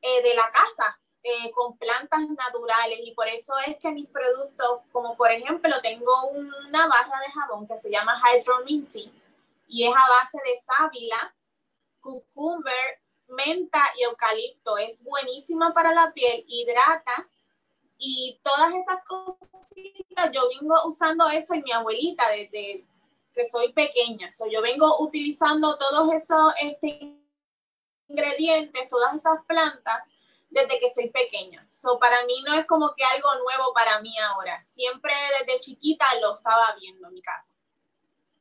[0.00, 4.80] eh, de la casa, eh, con plantas naturales y por eso es que mis productos,
[4.92, 9.12] como por ejemplo, tengo una barra de jabón que se llama Hydro Minty
[9.66, 11.34] y es a base de sábila,
[12.00, 14.78] cucumber, menta y eucalipto.
[14.78, 17.28] Es buenísima para la piel, hidrata
[17.98, 22.86] y todas esas cositas, yo vengo usando eso en mi abuelita desde
[23.34, 24.30] que soy pequeña.
[24.30, 27.16] So, yo vengo utilizando todos esos este,
[28.08, 30.02] ingredientes, todas esas plantas
[30.48, 31.66] desde que soy pequeña.
[31.70, 34.62] So, para mí no es como que algo nuevo para mí ahora.
[34.62, 37.52] Siempre desde chiquita lo estaba viendo en mi casa.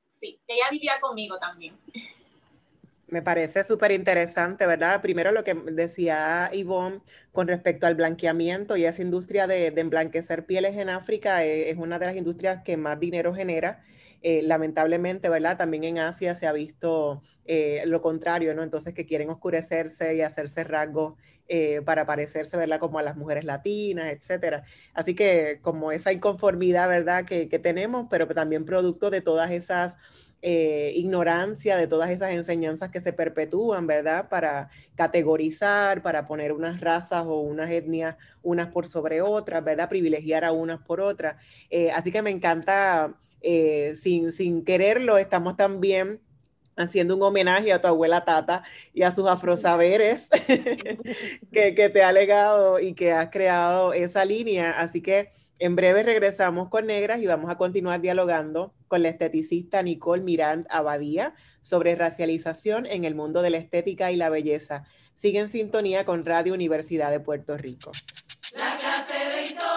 [0.08, 1.80] Sí, ella vivía conmigo también.
[3.10, 5.02] Me parece súper interesante, ¿verdad?
[5.02, 7.00] Primero lo que decía Ivonne
[7.32, 12.00] con respecto al blanqueamiento y esa industria de, emblanquecer pieles en África eh, es, una
[12.00, 13.82] de las industrias que más dinero genera.
[14.24, 15.58] Eh, lamentablemente, ¿verdad?
[15.58, 18.64] También en Asia se ha visto eh, lo contrario, ¿no?
[18.64, 21.14] Entonces que quieren oscurecerse y hacerse rasgos
[21.86, 22.78] para parecerse, ¿verdad?
[22.78, 24.64] Como a las mujeres latinas, etcétera.
[24.94, 27.24] Así que como esa inconformidad, ¿verdad?
[27.24, 29.98] Que, que tenemos, pero también producto de todas esas
[30.42, 34.30] eh, ignorancia de todas esas enseñanzas que se perpetúan, ¿verdad?
[34.30, 39.90] Para categorizar, para poner unas razas o unas etnias unas por sobre otras, ¿verdad?
[39.90, 41.36] Privilegiar a unas por otras.
[41.70, 46.22] Eh, así que me encanta, eh, sin, sin quererlo, estamos también
[46.78, 50.30] haciendo un homenaje a tu abuela Tata y a sus afrosaberes
[51.52, 54.80] que, que te ha legado y que has creado esa línea.
[54.80, 59.82] Así que en breve regresamos con Negras y vamos a continuar dialogando con la esteticista
[59.82, 64.84] Nicole Mirand Abadía sobre racialización en el mundo de la estética y la belleza.
[65.16, 67.92] Sigue en sintonía con Radio Universidad de Puerto Rico.
[68.56, 69.77] La clase de historia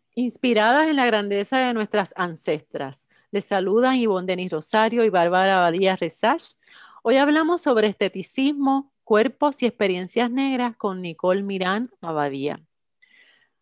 [0.15, 5.95] Inspiradas en la grandeza de nuestras ancestras, les saludan Ivonne Denis Rosario y Bárbara Abadía
[5.95, 6.55] Resach.
[7.01, 12.61] Hoy hablamos sobre esteticismo, cuerpos y experiencias negras con Nicole Mirán Abadía.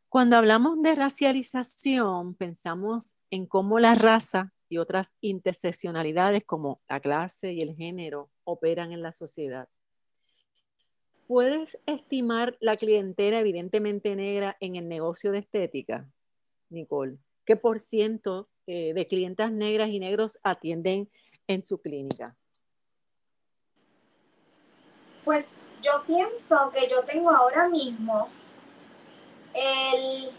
[0.08, 7.54] Cuando hablamos de racialización, pensamos en cómo la raza y otras interseccionalidades como la clase
[7.54, 9.70] y el género operan en la sociedad.
[11.28, 16.10] ¿Puedes estimar la clientela evidentemente negra en el negocio de estética?
[16.70, 17.18] Nicole?
[17.46, 21.10] ¿Qué por ciento eh, de clientas negras y negros atienden
[21.48, 22.36] en su clínica?
[25.26, 28.30] Pues yo pienso que yo tengo ahora mismo
[29.54, 30.32] el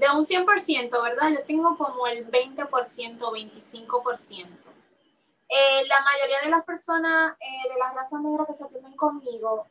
[0.00, 1.30] de un 100%, ¿verdad?
[1.30, 4.46] Yo tengo como el 20%, 25%.
[5.48, 9.66] Eh, la mayoría de las personas eh, de la raza negra que se atienden conmigo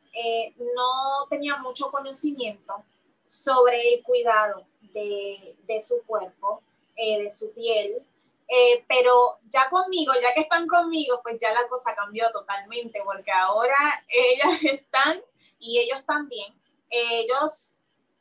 [0.74, 2.84] no tenían mucho conocimiento
[3.26, 6.62] sobre el cuidado de, su cuerpo,
[6.96, 8.02] eh, de su piel.
[8.48, 13.32] Eh, pero ya conmigo, ya que están conmigo, pues ya la cosa cambió totalmente, porque
[13.32, 13.76] ahora
[14.08, 15.20] ellas están
[15.58, 16.54] y ellos también,
[16.88, 17.72] ellos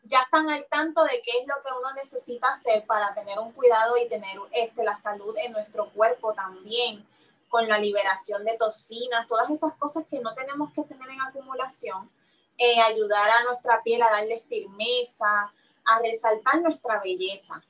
[0.06, 3.52] ya están al tanto de qué es lo que uno necesita hacer para tener un
[3.52, 7.06] cuidado y tener este, la salud en nuestro cuerpo también,
[7.50, 12.10] con la liberación de toxinas, todas esas cosas que no tenemos que tener en acumulación,
[12.58, 15.54] eh, ayudar a nuestra piel a darle firmeza,
[15.86, 17.64] a resaltar nuestra belleza,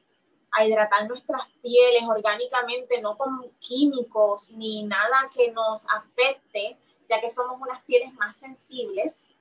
[0.52, 6.78] a hidratar nuestras pieles orgánicamente, no con químicos ni nada que nos afecte,
[7.10, 9.32] ya que somos unas pieles más sensibles.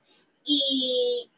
[0.43, 1.31] Y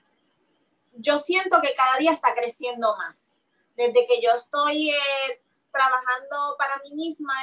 [0.93, 3.36] yo siento que cada día está creciendo más.
[3.76, 7.34] Desde que yo estoy eh, trabajando para mí misma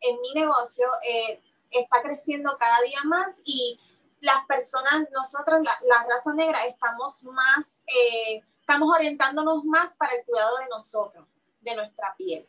[0.00, 1.40] en, mi negocio, eh,
[1.70, 3.78] está creciendo cada día más y
[4.20, 10.56] las personas, nosotros, la, raza negra, estamos más eh, estamos orientándonos más para el cuidado
[10.56, 11.26] de nosotros,
[11.60, 12.48] de nuestra piel.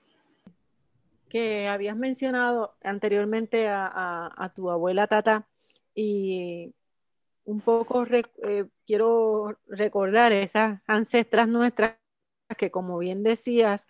[1.28, 5.45] Que habías mencionado anteriormente a, tu abuela Tata
[5.93, 6.73] y
[7.43, 11.97] un poco eh, quiero recordar esas ancestras nuestras
[12.58, 13.88] que como bien decías,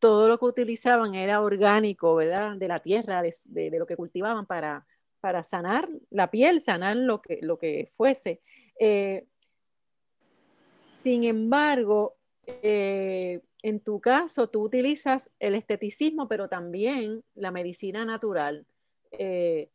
[0.00, 2.56] todo lo que utilizaban era orgánico, ¿verdad?
[2.56, 4.86] De la tierra, de, lo que cultivaban para,
[5.20, 8.40] para sanar la piel, sanar lo que, lo que fuese.
[8.80, 9.28] Eh,
[10.80, 12.16] sin embargo,
[12.46, 18.66] eh, en tu caso, tú utilizas el esteticismo, pero también la medicina natural.
[19.12, 19.70] Eh,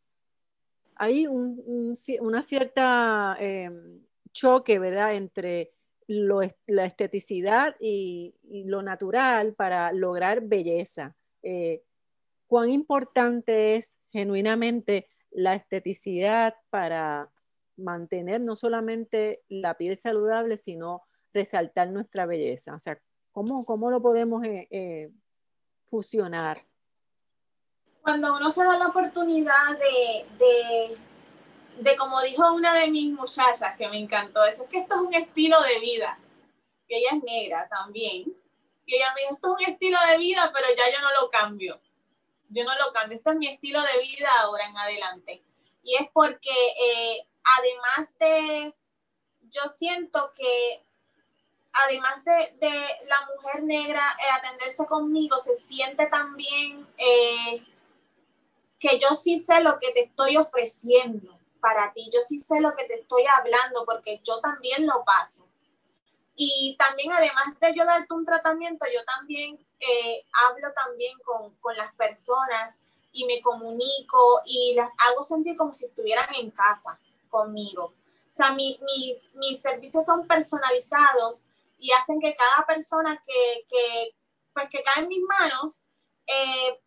[0.95, 3.69] hay un, una cierta eh,
[4.31, 5.71] choque, ¿verdad?, entre
[6.07, 11.15] la esteticidad y, lo natural para lograr belleza.
[12.47, 17.31] ¿Cuán importante es genuinamente la esteticidad para
[17.77, 22.75] mantener no solamente la piel saludable, sino resaltar nuestra belleza?
[22.75, 22.99] O sea,
[23.31, 25.11] ¿cómo, cómo lo podemos eh, eh,
[25.83, 26.65] fusionar?
[28.01, 30.97] Cuando uno se da la oportunidad de,
[31.81, 35.01] de, como dijo una de mis muchachas, que me encantó, eso es que esto es
[35.01, 36.19] un estilo de vida,
[36.87, 38.31] que ella es negra también,
[38.85, 41.31] y ella me dijo, esto es un estilo de vida, pero ya yo no lo
[41.31, 41.81] cambio,
[42.49, 45.43] yo no lo cambio, esto es mi estilo de vida ahora en adelante.
[45.83, 47.27] Y es porque eh,
[47.57, 48.75] además de,
[49.49, 50.83] yo siento que
[51.85, 57.65] además de, la mujer negra eh, atenderse conmigo, se siente también eh,
[58.79, 62.75] que yo sí sé lo que te estoy ofreciendo para ti, yo sí sé lo
[62.75, 65.47] que te estoy hablando porque yo también lo paso.
[66.37, 71.75] Y también además de yo darte un tratamiento, yo también eh, hablo también con, con
[71.77, 72.75] las personas
[73.13, 76.99] y me comunico y las hago sentir como si estuvieran en casa
[77.35, 77.83] conmigo.
[77.83, 78.79] O sea, mis,
[79.33, 81.45] mis servicios son personalizados
[81.77, 84.15] y hacen que cada persona que, que,
[84.53, 85.81] pues, que cae en mis manos,
[86.27, 86.81] eh,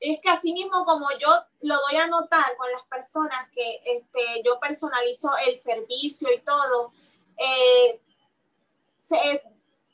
[0.00, 1.28] es que así mismo como yo
[1.62, 6.92] lo doy a notar con las personas que este, yo personalizo el servicio y todo,
[7.36, 8.00] eh,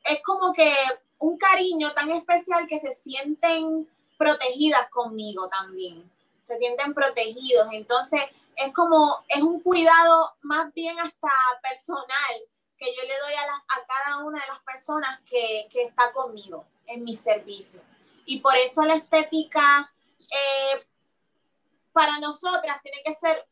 [0.04, 0.72] es como que
[1.18, 6.10] un cariño tan especial que se sienten protegidas conmigo también,
[6.46, 7.68] se sienten protegidos.
[7.72, 8.22] Entonces,
[8.58, 11.28] es como, es un cuidado más bien hasta
[11.62, 12.42] personal
[12.76, 16.64] que yo le doy a, a cada una de las personas que, que, está conmigo
[16.86, 17.80] en mi servicio.
[18.26, 19.88] Y por eso la estética
[20.18, 20.86] eh,
[21.92, 23.46] para nosotras tiene que ser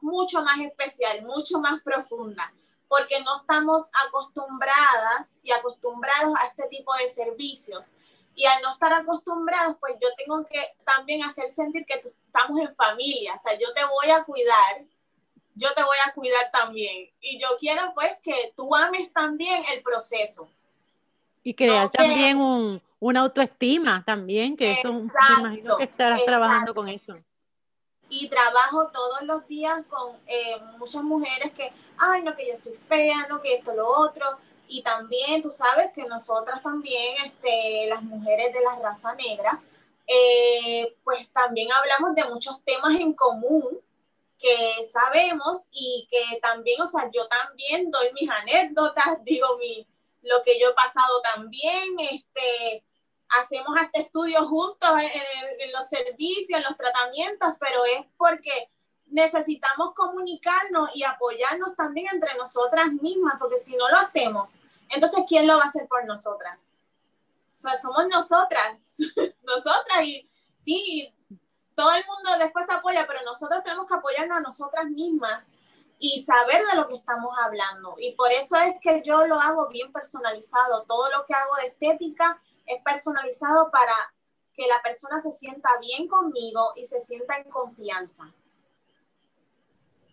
[0.00, 2.50] mucho más especial, mucho más profunda,
[2.88, 7.92] porque no estamos acostumbradas y acostumbrados a este tipo de servicios.
[8.36, 12.74] Y al no estar acostumbrados, pues yo tengo que también hacer sentir que estamos en
[12.74, 14.84] familia, o sea, yo te voy a cuidar,
[15.54, 17.10] yo te voy a cuidar también.
[17.20, 20.48] Y yo quiero pues que tú ames también el proceso.
[21.42, 25.08] Y crear también un, una autoestima también, que eso me
[25.38, 27.16] imagino que estarás trabajando con eso.
[28.08, 32.74] Y trabajo todos los días con eh, muchas mujeres que, ay, no, que yo estoy
[32.74, 34.38] fea, no, que esto, lo otro.
[34.68, 39.62] Y también, tú sabes que nosotras también, este, las mujeres de la raza negra,
[40.06, 43.80] eh, pues también hablamos de muchos temas en común
[44.38, 49.86] que sabemos y que también, o sea, yo también doy mis anécdotas, digo mi,
[50.22, 52.84] lo que yo he pasado también, este,
[53.30, 58.68] hacemos hasta estudios juntos en, en, los servicios, en los tratamientos, pero es porque
[59.08, 64.58] necesitamos comunicarnos y apoyarnos también entre nosotras mismas, porque si no lo hacemos,
[64.90, 66.60] entonces ¿quién lo va a hacer por nosotras?
[67.52, 68.76] O sea, somos nosotras,
[69.42, 71.12] nosotras y sí,
[71.74, 75.52] todo el mundo después apoya, pero nosotros tenemos que apoyarnos a nosotras mismas
[75.98, 77.94] y saber de lo que estamos hablando.
[77.98, 80.84] Y por eso es que yo lo hago bien personalizado.
[80.84, 83.94] Todo lo que hago de estética es personalizado para
[84.54, 88.32] que la persona se sienta bien conmigo y se sienta en confianza.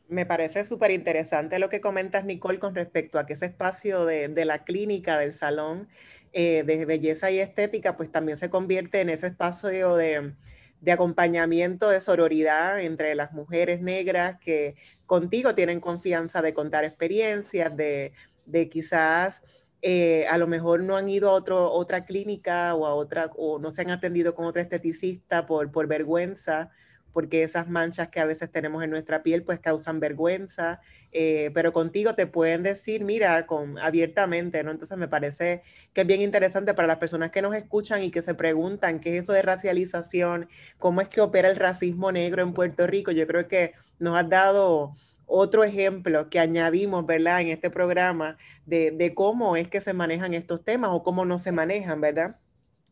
[0.10, 4.28] Me parece súper interesante lo que comentas, Nicole, con respecto a que ese espacio de,
[4.28, 5.88] de la clínica, del salón
[6.34, 10.34] eh, de belleza y estética, pues también se convierte en ese espacio de,
[10.82, 14.76] de acompañamiento, de sororidad entre las mujeres negras que
[15.06, 18.12] contigo tienen confianza de contar experiencias, de,
[18.46, 19.42] de quizás
[19.82, 23.60] eh, a lo mejor no han ido a otro, otra clínica o a otra, o
[23.60, 26.72] no se han atendido con otra esteticista por, por vergüenza
[27.14, 31.72] porque esas manchas que a veces tenemos en nuestra piel pues causan vergüenza, eh, pero
[31.72, 34.72] contigo te pueden decir, mira, con, abiertamente, ¿no?
[34.72, 35.62] Entonces me parece
[35.94, 39.18] que es bien interesante para las personas que nos escuchan y que se preguntan qué
[39.18, 40.50] es eso de racialización,
[40.80, 43.12] cómo es que opera el racismo negro en Puerto Rico.
[43.12, 44.94] Yo creo que nos has dado
[45.26, 47.42] otro ejemplo que añadimos, ¿verdad?
[47.42, 51.40] En este programa de, de cómo es que se manejan estos temas o cómo no
[51.40, 52.38] se manejan, ¿verdad?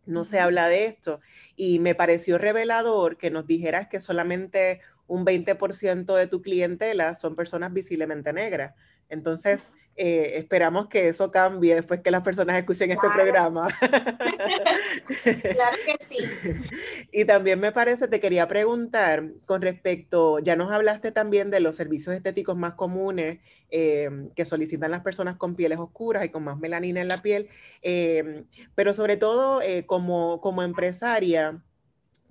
[0.06, 1.20] No se habla de esto.
[1.56, 7.36] Y me pareció revelador que nos dijeras que solamente un 20% de tu clientela son
[7.36, 8.74] personas visiblemente negras.
[9.12, 13.68] Entonces, eh, esperamos que eso cambie después que las personas escuchen este programa.
[15.52, 16.18] claro que sí.
[17.12, 21.76] Y también me parece, te quería preguntar con respecto, ya nos hablaste también de los
[21.76, 23.40] servicios estéticos más comunes
[23.70, 27.50] eh, que solicitan las personas con pieles oscuras y con más melanina en la piel,
[27.82, 28.46] eh,
[28.76, 31.62] pero sobre todo como, como empresaria,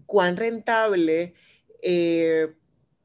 [0.06, 1.34] ¿cuán rentable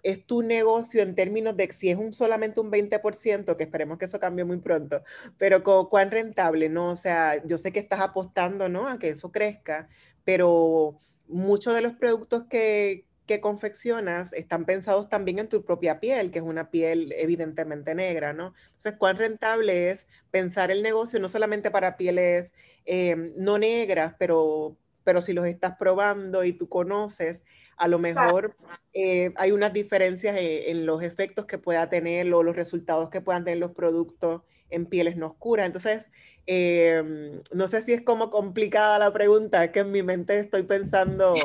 [0.05, 4.05] es tu negocio en términos de si es un solamente un 20%, que esperemos que
[4.05, 5.01] eso cambie muy pronto,
[5.39, 6.91] pero cuán rentable, ¿no?
[6.91, 8.87] O sea, yo sé que estás apostando, ¿no?
[8.87, 9.89] A que eso crezca,
[10.23, 16.29] pero muchos de los productos que, que confeccionas están pensados también en tu propia piel,
[16.29, 18.53] que es una piel evidentemente negra, ¿no?
[18.67, 22.53] Entonces, ¿cuán rentable es pensar el negocio no solamente para pieles
[22.85, 27.41] eh, no negras, pero, pero si los estás probando y tú conoces,
[27.77, 28.55] a lo mejor
[28.93, 33.21] eh, hay unas diferencias eh, en, los efectos que pueda tener o los resultados que
[33.21, 35.65] puedan tener los productos en pieles no oscuras.
[35.65, 36.09] Entonces,
[36.45, 40.63] em, no sé si es como complicada la pregunta, es que en mi mente estoy
[40.63, 41.35] pensando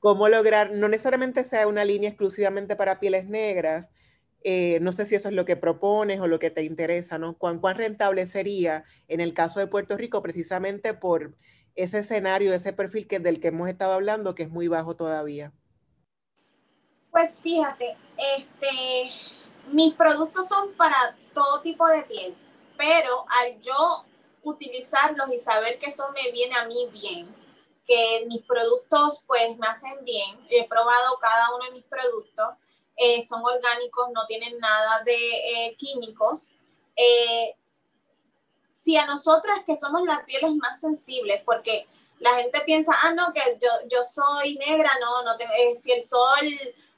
[0.00, 3.90] cómo lograr, no necesariamente sea una línea exclusivamente para pieles negras,
[4.46, 7.38] eh, no sé si eso es lo que propones o lo que te interesa, ¿no?
[7.38, 11.34] ¿Cuán, ¿Cuán, rentable sería en el caso de Puerto Rico precisamente por
[11.74, 15.52] ese escenario, ese perfil que, del que hemos estado hablando, que es muy bajo todavía?
[17.14, 17.96] Pues fíjate,
[18.36, 18.68] este,
[19.68, 22.36] mis productos son para todo tipo de piel,
[22.76, 24.04] pero al yo
[24.42, 27.32] utilizarlos y saber que eso me viene a mí bien,
[27.86, 32.48] que mis productos pues me hacen bien, he probado cada uno de mis productos,
[32.96, 36.50] eh, son orgánicos, no tienen nada de eh, químicos.
[36.96, 37.54] Eh,
[38.72, 41.86] si a nosotras que somos las pieles más sensibles, porque
[42.18, 45.46] la gente piensa, ah, no, que yo, yo soy negra, no, no te,
[45.76, 46.50] si el sol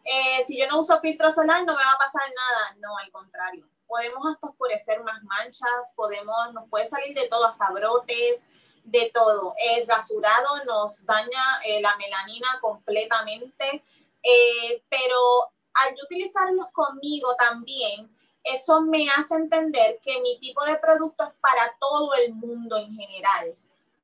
[0.06, 2.76] eh, si yo no uso filtro solar no me va a pasar nada.
[2.78, 3.68] No, al contrario.
[3.86, 8.48] Podemos hasta oscurecer más manchas, podemos, nos puede salir de todo, hasta brotes,
[8.84, 9.54] de todo.
[9.58, 13.84] El rasurado nos daña eh, la melanina completamente,
[14.22, 21.24] eh, pero al utilizarlos conmigo también, eso me hace entender que mi tipo de producto
[21.24, 23.56] es para todo el mundo en general,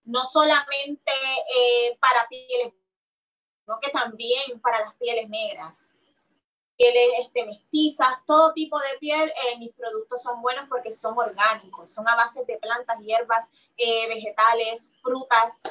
[0.05, 1.13] no solamente
[2.01, 2.73] para pieles,
[3.65, 5.92] sino que también para las pieles negras
[6.77, 11.91] pieles este, mestizas, todo tipo de piel, eh, mis productos son buenos porque son orgánicos,
[11.93, 15.63] son a base de plantas, hierbas, eh, vegetales, frutas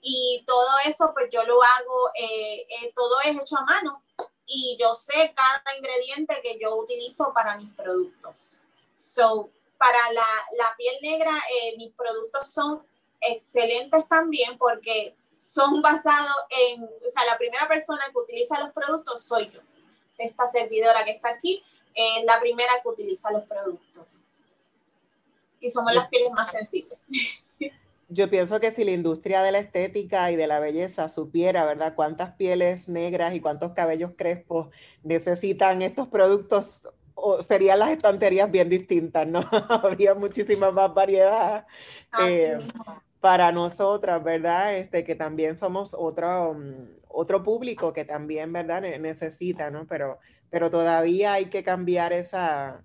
[0.00, 4.02] y todo eso pues yo lo hago, eh, todo es hecho a mano
[4.46, 8.62] y yo sé cada ingrediente que yo utilizo para mis productos.
[8.94, 10.26] So, para la,
[10.58, 11.32] la piel negra,
[11.76, 12.86] mis productos son
[13.20, 19.22] excelentes también porque son basados en, o sea, la primera persona que utiliza los productos
[19.22, 19.60] soy yo.
[20.18, 21.62] Esta servidora que está aquí
[21.94, 24.24] es la primera que utiliza los productos.
[25.60, 27.04] Y somos las pieles más sensibles.
[28.08, 31.94] Yo pienso que si la industria de la estética y de la belleza supiera, ¿verdad?,
[31.94, 34.68] cuántas pieles negras y cuántos cabellos crespos
[35.02, 36.88] necesitan estos productos,
[37.48, 39.40] serían las estanterías bien distintas, ¿no?
[39.68, 41.66] Habría muchísima más variedad
[42.20, 42.58] eh,
[43.20, 44.76] para nosotras, ¿verdad?
[44.76, 49.86] Este, que también somos otro, mm, otro público que también, ¿verdad?, necesita, ¿no?
[49.86, 50.18] Pero,
[50.50, 52.84] pero todavía hay que cambiar esa,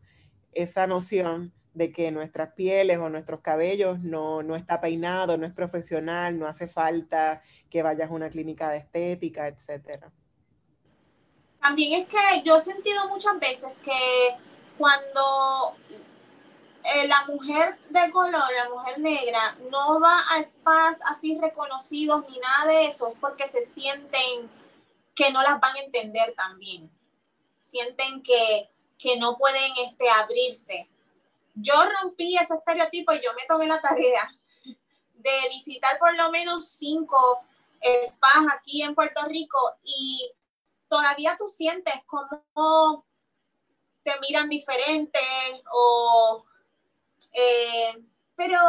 [0.54, 5.54] esa noción de que nuestras pieles o nuestros cabellos no, no está peinado, no es
[5.54, 10.12] profesional, no hace falta que vayas a una clínica de estética, etcétera.
[11.62, 13.92] También es que yo he sentido muchas veces que
[14.78, 15.76] cuando
[16.84, 22.40] eh, la mujer de color, la mujer negra, no va a spas así reconocidos ni
[22.40, 24.50] nada de eso, es porque se sienten
[25.16, 26.90] que no las van a entender también.
[27.60, 30.88] Sienten que, que no pueden este, abrirse
[31.62, 34.30] yo rompí ese estereotipo y yo me tomé la tarea
[35.14, 37.42] de visitar por lo menos cinco
[38.06, 40.32] spas aquí en Puerto Rico y
[40.88, 43.06] todavía tú sientes como
[44.04, 45.20] te miran diferente
[45.72, 46.46] o
[47.34, 48.04] eh,
[48.36, 48.60] pero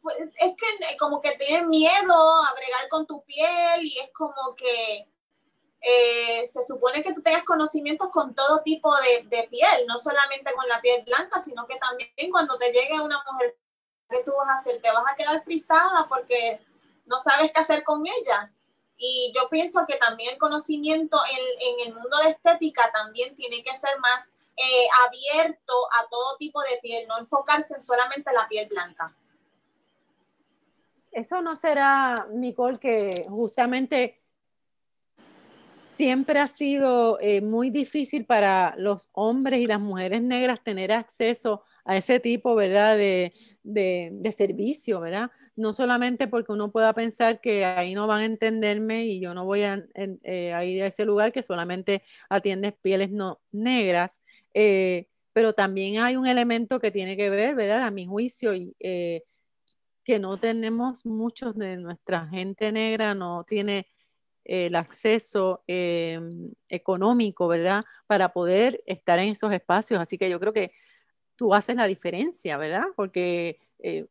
[0.00, 4.54] pues, es que como que tienen miedo a bregar con tu piel y es como
[4.56, 5.06] que
[5.82, 10.52] eh, se supone que tú tengas conocimientos con todo tipo de, de, piel, no solamente
[10.52, 13.56] con la piel blanca, sino que también cuando te llegue una mujer,
[14.08, 14.80] ¿qué tú vas a hacer?
[14.82, 16.60] Te vas a quedar frisada porque
[17.06, 18.52] no sabes qué hacer con ella.
[18.96, 23.64] Y yo pienso que también el conocimiento en, en el mundo de estética también tiene
[23.64, 28.48] que ser más eh, abierto a todo tipo de piel, no enfocarse en solamente la
[28.48, 29.14] piel blanca.
[31.12, 34.20] Eso no será, Nicole, que justamente
[36.00, 41.62] siempre ha sido eh, muy difícil para los hombres y las mujeres negras tener acceso
[41.84, 42.96] a ese tipo, ¿verdad?
[42.96, 45.30] De, de, servicio, ¿verdad?
[45.56, 49.44] No solamente porque uno pueda pensar que ahí no van a entenderme y yo no
[49.44, 54.20] voy a, eh, ir a ese lugar que solamente atiende pieles no negras,
[54.54, 57.82] eh, pero también hay un elemento que tiene que ver, ¿verdad?
[57.82, 58.74] A mi juicio, y,
[60.04, 63.86] que no tenemos muchos de nuestra gente negra, no tiene
[64.44, 65.62] el acceso
[66.68, 67.84] económico, ¿verdad?
[68.06, 70.00] Para poder estar en esos espacios.
[70.00, 70.72] Así que yo creo que
[71.36, 72.84] tú haces la diferencia, ¿verdad?
[72.96, 74.06] Porque eh,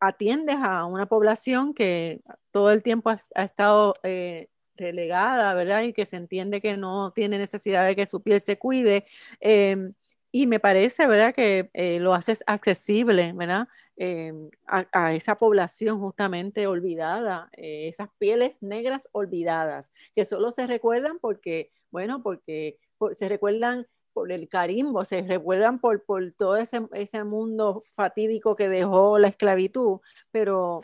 [0.00, 2.20] atiendes a una población que
[2.50, 4.48] todo el tiempo ha, estado eh,
[4.78, 5.82] relegada, ¿verdad?
[5.82, 9.04] Y que se entiende que no tiene necesidad de que su piel se cuide.
[9.40, 9.94] Em,
[10.32, 13.68] y me parece, ¿verdad?, que eh, lo haces accesible, ¿verdad?
[13.96, 21.18] Em, a, esa población justamente olvidada, eh, esas pieles negras olvidadas, que solo se recuerdan
[21.18, 22.78] porque, bueno, porque
[23.12, 28.68] se recuerdan por el carimbo, se recuerdan por, por todo ese, ese mundo fatídico que
[28.68, 30.00] dejó la esclavitud,
[30.30, 30.82] pero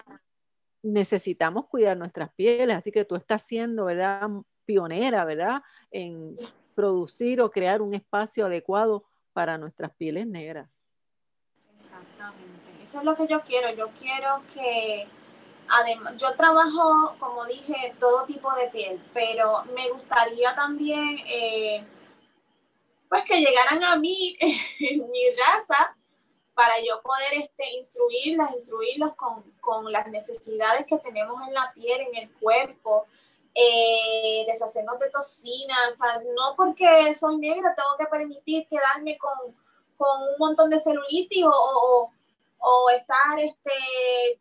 [0.84, 4.28] necesitamos cuidar nuestras pieles, así que tú estás siendo, ¿verdad?,
[4.64, 6.36] pionera, ¿verdad?, en
[6.74, 10.84] producir o crear un espacio adecuado para nuestras pieles negras.
[11.74, 12.82] Exactamente.
[12.82, 13.70] Eso es lo que yo quiero.
[13.74, 15.08] Yo quiero que,
[15.68, 21.84] además, yo trabajo, como dije, todo tipo de piel, pero me gustaría también, eh,
[23.08, 24.36] pues que llegaran a mí,
[24.80, 25.96] mi raza,
[26.54, 32.00] para yo poder este, instruirlas, instruirlos con, con, las necesidades que tenemos en la piel,
[32.00, 33.06] en el cuerpo,
[33.54, 35.98] eh, deshacernos de toxinas,
[36.36, 39.54] no porque soy negra tengo que permitir quedarme con,
[39.96, 42.10] con un montón de celulitis o,
[42.58, 44.40] o estar este,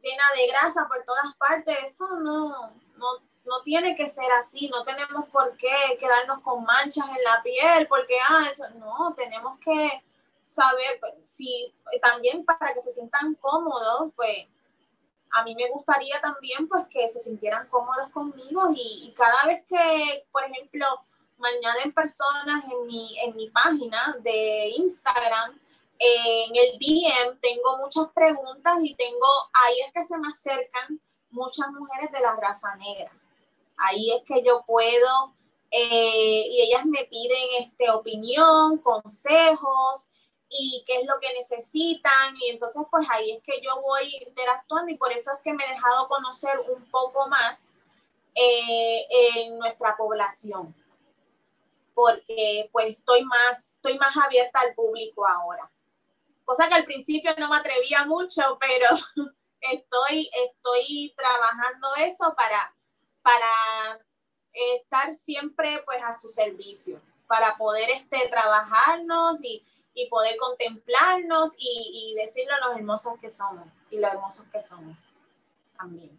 [0.00, 5.28] llena de grasa por todas partes, eso no, no, tiene que ser así, no tenemos
[5.30, 10.02] por qué quedarnos con manchas en la piel, porque, ah, eso, no, tenemos que
[10.46, 14.46] saber, pues, si también para que se sientan cómodos, pues
[15.32, 20.26] a mí me gustaría también pues que se sintieran cómodos conmigo y, cada vez que,
[20.30, 20.86] por ejemplo,
[21.38, 25.60] me añaden personas en mi, en mi página de Instagram,
[25.98, 31.68] en el DM tengo muchas preguntas y tengo, ahí es que se me acercan muchas
[31.70, 33.10] mujeres de la raza negra.
[33.76, 35.34] Ahí es que yo puedo,
[35.70, 40.08] eh, y ellas me piden este, opinión, consejos
[40.48, 42.36] y qué es lo que necesitan.
[42.42, 45.64] Y entonces pues ahí es que yo voy interactuando y por eso es que me
[45.64, 47.74] he dejado conocer un poco más
[48.34, 50.74] eh, en nuestra población.
[51.94, 55.70] Porque pues estoy más, estoy más abierta al público ahora
[56.46, 58.86] cosa que al principio no me atrevía mucho, pero
[59.60, 62.74] estoy, estoy trabajando eso para,
[63.20, 64.00] para
[64.52, 69.66] estar siempre pues a su servicio, para poder este, trabajarnos y,
[69.96, 74.96] y poder contemplarnos y, y decirle lo hermosos que somos y lo hermosos que somos
[75.76, 76.18] también.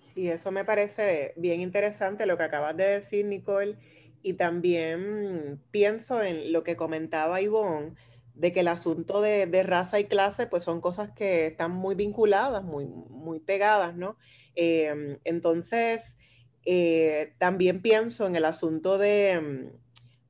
[0.00, 3.76] Sí, eso me parece bien interesante lo que acabas de decir, Nicole.
[4.22, 7.94] Y también pienso en lo que comentaba Ivonne,
[8.34, 12.64] de que el asunto de, raza y clase, pues son cosas que están muy vinculadas,
[12.64, 14.16] muy, muy pegadas, ¿no?
[14.54, 16.16] Eh, entonces,
[16.64, 19.70] eh, también pienso en el asunto de,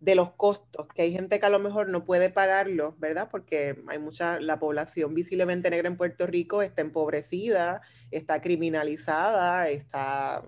[0.00, 3.28] de, los costos, que hay gente que a lo mejor no puede pagarlos, ¿verdad?
[3.30, 10.44] Porque hay mucha, la población visiblemente negra en Puerto Rico está empobrecida, está criminalizada, está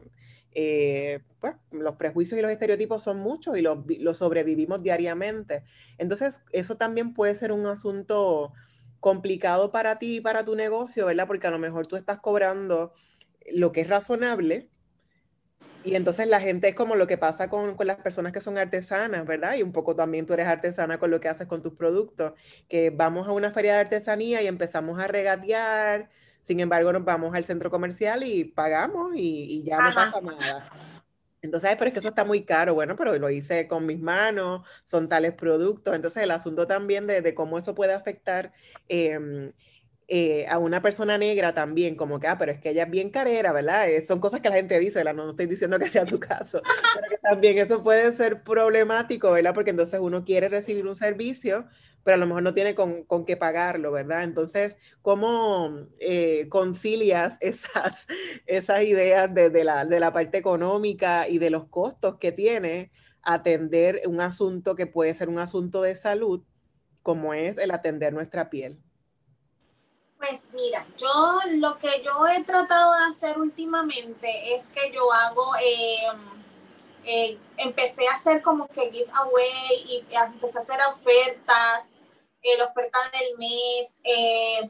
[0.53, 5.65] eh, pues, los prejuicios y los estereotipos son muchos y los, los, sobrevivimos diariamente.
[5.99, 8.53] Entonces, eso también puede ser un asunto
[9.01, 11.27] complicado para ti y para tu negocio, ¿verdad?
[11.27, 12.93] Porque a lo mejor tú estás cobrando
[13.53, 14.69] lo que es razonable.
[15.85, 18.59] Y entonces la gente es como lo que pasa con, con, las personas que son
[18.59, 19.55] artesanas, ¿verdad?
[19.55, 22.33] Y un poco también tú eres artesana con lo que haces con tus productos,
[22.69, 26.11] que vamos a una feria de artesanía y empezamos a regatear,
[26.43, 29.89] sin embargo, nos vamos al centro comercial y pagamos y, y ya Ajá.
[29.89, 30.71] no pasa nada.
[31.41, 34.67] Entonces, pero es que eso está muy caro, bueno, pero lo hice con mis manos,
[34.83, 35.95] son tales productos.
[35.95, 38.53] Entonces, el asunto también de, de cómo eso puede afectar
[38.89, 39.53] eh,
[40.11, 43.11] eh, a una persona negra también, como que, ah, pero es que ella es bien
[43.11, 43.91] carera, ¿verdad?
[43.91, 45.15] Eh, son cosas que la gente dice, ¿verdad?
[45.15, 46.63] No, no, estoy diciendo que sea tu caso,
[46.95, 49.53] pero también eso puede ser problemático, ¿verdad?
[49.53, 51.67] Porque entonces uno quiere recibir un servicio,
[52.05, 54.25] pero a lo mejor no tiene con, con qué pagarlo, ¿verdad?
[54.25, 58.07] Entonces, ¿cómo eh, concilias esas,
[58.47, 62.91] esas ideas de, de, la, de la parte económica y de los costos que tiene
[63.23, 66.43] atender un asunto que puede ser un asunto de salud,
[67.03, 68.81] como es el atender nuestra piel?
[70.19, 75.55] Pues mira, yo lo que yo he tratado de hacer últimamente es que yo hago,
[75.63, 76.09] eh,
[77.05, 81.99] eh, empecé a hacer como que giveaway y empecé a hacer ofertas,
[82.43, 84.01] eh, la oferta del mes.
[84.03, 84.69] Eh,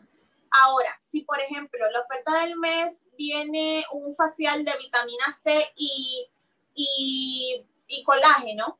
[0.50, 6.30] ahora, si por ejemplo la oferta del mes viene un facial de vitamina C y,
[6.74, 8.78] y, y colágeno,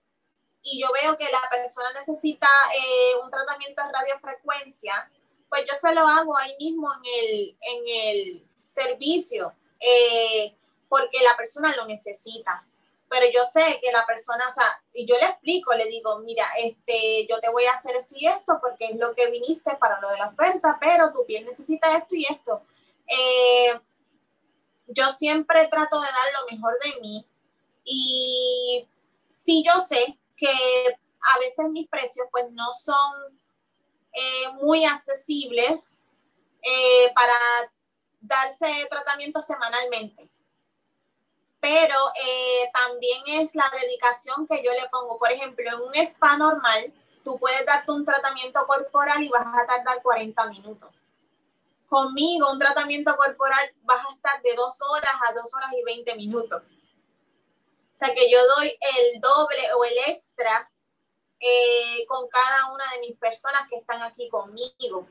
[0.60, 2.48] y yo veo que la persona necesita
[3.24, 5.10] un tratamiento de radiofrecuencia,
[5.48, 10.54] pues yo se lo hago ahí mismo en el, en el servicio, eh,
[10.88, 12.66] porque la persona lo necesita.
[13.08, 16.46] Pero yo sé que la persona, o sea, y yo le explico, le digo, mira,
[16.58, 19.98] este, yo te voy a hacer esto y esto porque es lo que viniste para
[20.00, 22.62] lo de la oferta, pero tu piel necesita esto y esto.
[23.06, 23.80] Eh,
[24.88, 27.26] yo siempre trato de dar lo mejor de mí
[27.84, 28.86] y
[29.30, 33.37] sí yo sé que a veces mis precios pues no son
[34.12, 35.92] eh, muy accesibles
[36.62, 37.34] eh, para
[38.20, 40.28] darse tratamiento semanalmente.
[41.60, 45.18] Pero eh, también es la dedicación que yo le pongo.
[45.18, 46.92] Por ejemplo, en un spa normal,
[47.24, 51.04] tú puedes darte un tratamiento corporal y vas a tardar 40 minutos.
[51.88, 56.14] Conmigo, un tratamiento corporal vas a estar de dos horas a dos horas y 20
[56.16, 56.62] minutos.
[56.62, 60.70] O sea que yo doy el doble o el extra
[61.40, 65.06] eh, con cada una de mis personas que están aquí conmigo.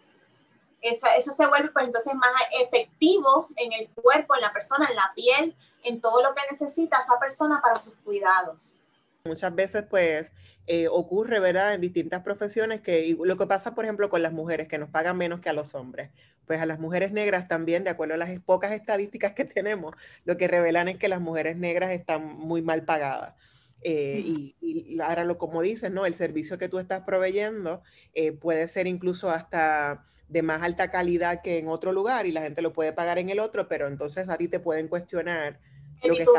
[0.82, 5.12] Eso, se vuelve pues entonces más efectivo en el cuerpo, en la persona, en la
[5.16, 8.78] piel, en todo lo que necesita esa persona para sus cuidados.
[9.26, 10.32] Muchas veces pues
[10.68, 11.74] eh, ocurre, ¿verdad?
[11.74, 15.18] En distintas profesiones que lo que pasa, por ejemplo, con las mujeres que nos pagan
[15.18, 16.12] menos que a los hombres.
[16.46, 20.38] Pues a las mujeres negras también, de acuerdo a las pocas estadísticas que tenemos, lo
[20.38, 23.34] que revelan es que las mujeres negras están muy mal pagadas.
[23.82, 26.06] Eh, y, y, ahora, lo, como dices, ¿no?
[26.06, 31.42] El servicio que tú estás proveyendo eh, puede ser incluso hasta de más alta calidad
[31.42, 34.30] que en otro lugar y la gente lo puede pagar en el otro, pero entonces
[34.30, 35.60] a ti te pueden cuestionar
[36.04, 36.32] lo que está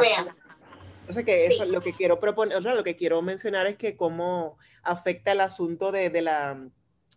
[1.01, 1.71] Entonces, que eso sí.
[1.71, 5.41] lo que quiero proponer, o sea, lo que quiero mencionar es que cómo afecta el
[5.41, 6.69] asunto de, de la,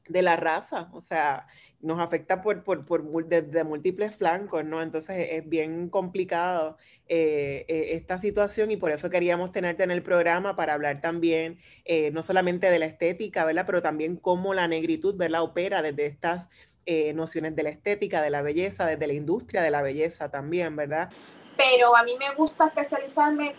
[0.07, 1.47] de la raza, o sea,
[1.81, 4.81] nos afecta por, por, por de, de, múltiples flancos, ¿no?
[4.81, 6.77] Entonces es bien complicado
[7.07, 11.59] eh, eh, esta situación y por eso queríamos tenerte en el programa para hablar también,
[11.85, 13.65] eh, no solamente de la estética, ¿verdad?
[13.65, 15.43] Pero también cómo la negritud, ¿verdad?
[15.43, 16.49] Opera desde estas
[16.85, 20.75] eh, nociones de la estética, de la belleza, desde la industria de la belleza también,
[20.75, 21.09] ¿verdad?
[21.57, 23.55] Pero a mí me gusta especializarme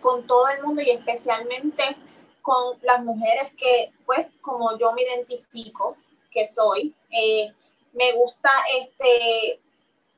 [0.00, 1.82] con todo el mundo y especialmente
[2.42, 5.96] con las mujeres que, pues, como yo me identifico,
[6.32, 6.94] que soy.
[7.10, 7.52] Eh,
[7.92, 9.60] me gusta este,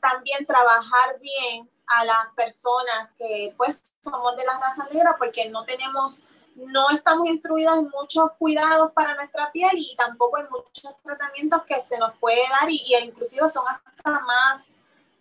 [0.01, 5.65] también trabajar bien a las personas que pues somos de la raza negra porque no
[5.65, 6.23] tenemos
[6.55, 11.81] no estamos instruidos en muchos cuidados para nuestra piel y tampoco en muchos tratamientos que
[11.81, 14.77] se nos puede dar y, y inclusive son hasta más,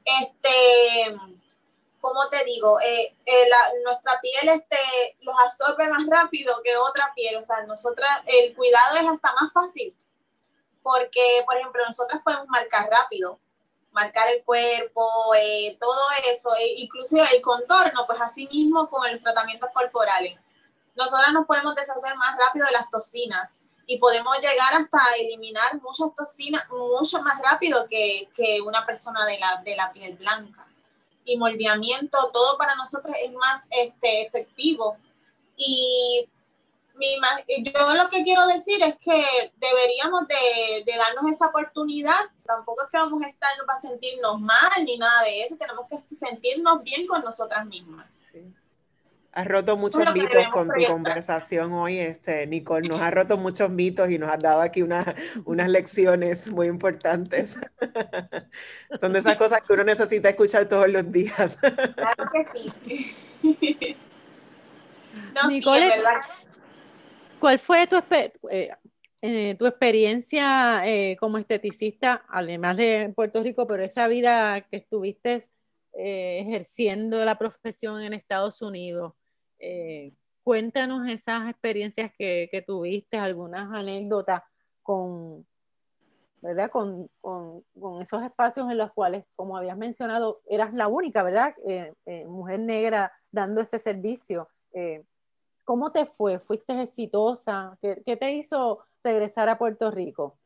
[0.05, 1.17] este,
[1.99, 2.79] ¿cómo te digo?
[2.81, 3.49] Eh, eh,
[3.83, 4.77] nuestra piel este,
[5.21, 9.51] los absorbe más rápido que otra piel, o sea, nosotras, el cuidado es hasta más
[9.51, 9.95] fácil,
[10.83, 13.39] porque, por ejemplo, nosotras podemos marcar rápido,
[13.91, 15.07] marcar el cuerpo,
[15.37, 20.37] eh, todo eso, inclusive el contorno, pues así mismo con los tratamientos corporales
[20.95, 26.13] nosotras nos podemos deshacer más rápido de las toxinas y podemos llegar hasta eliminar muchas
[26.15, 30.65] toxinas mucho más rápido que, que una persona de la, de la piel blanca.
[31.25, 34.97] Y moldeamiento, todo para nosotros es más este, efectivo.
[35.55, 36.29] Y
[36.95, 37.17] mi,
[37.63, 42.19] yo lo que quiero decir es que deberíamos de, de, darnos esa oportunidad.
[42.45, 45.55] Tampoco es que vamos a estar para sentirnos mal ni nada de eso.
[45.57, 48.05] Tenemos que sentirnos bien con nosotras mismas.
[48.19, 48.53] Sí.
[49.35, 52.87] Has roto muchos mitos con tu conversación hoy, este, Nicole.
[52.87, 57.57] Nos has roto muchos mitos y nos has dado aquí unas lecciones muy importantes.
[59.01, 61.57] Son de esas cosas que uno necesita escuchar todos los días.
[61.57, 63.17] Claro que sí.
[65.47, 65.91] Nicole,
[67.43, 67.97] ¿cuál fue tu,
[68.51, 68.69] eh,
[69.21, 75.43] eh, tu experiencia eh, como esteticista, además de Puerto Rico, pero esa vida que estuviste
[75.91, 79.11] ejerciendo la profesión en Estados Unidos?
[79.59, 84.41] Eh, cuéntanos esas experiencias que, tuviste, algunas anécdotas
[84.81, 85.45] con,
[86.39, 86.71] ¿verdad?
[86.71, 87.09] Con,
[88.01, 91.53] esos espacios en los cuales, como habías mencionado, eras la única, ¿verdad?
[91.67, 94.47] Eh, eh, mujer negra dando ese servicio.
[95.63, 96.39] ¿Cómo te fue?
[96.39, 97.77] ¿Fuiste exitosa?
[97.81, 100.37] ¿Qué, te hizo regresar a Puerto Rico?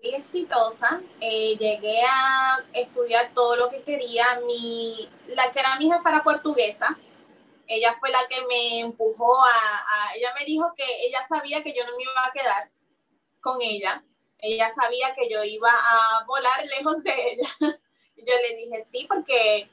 [0.00, 1.00] Fui exitosa.
[1.20, 4.24] llegué a estudiar todo lo que quería.
[4.46, 6.98] Mi, la que era mi jefa era portuguesa
[7.66, 11.84] ella fue la que me empujó a, ella me dijo que ella sabía que yo
[11.84, 12.70] no me iba a quedar
[13.40, 14.04] con ella,
[14.38, 17.48] ella sabía que yo iba a volar lejos de ella.
[18.16, 19.68] Yo le dije sí, porque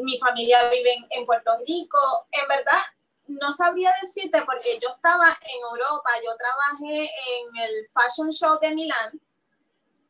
[0.00, 2.26] mi familia vive en, Puerto Rico.
[2.32, 2.78] En verdad,
[3.26, 8.74] no sabría decirte porque yo estaba en Europa, yo trabajé en el Fashion Show de
[8.74, 9.20] Milán.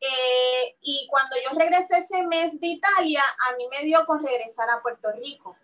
[0.01, 4.69] Eh, y cuando yo regresé ese mes de Italia, a mí me dio con regresar
[4.69, 5.57] a Puerto Rico.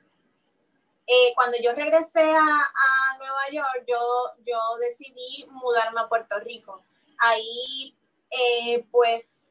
[1.07, 3.99] Eh, cuando yo regresé a, Nueva York, yo,
[4.47, 6.85] yo decidí mudarme a Puerto Rico.
[7.19, 7.95] Ahí,
[8.31, 9.50] eh, pues,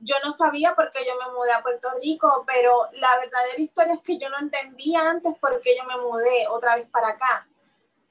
[0.00, 3.94] yo no sabía por qué yo me mudé a Puerto Rico, pero la verdadera historia
[3.94, 7.48] es que yo no entendía antes por qué yo me mudé otra vez para acá.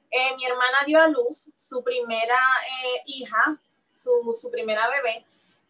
[0.09, 2.39] Eh, mi hermana dio a luz su primera
[3.05, 3.59] hija,
[3.93, 5.25] su, su primera bebé,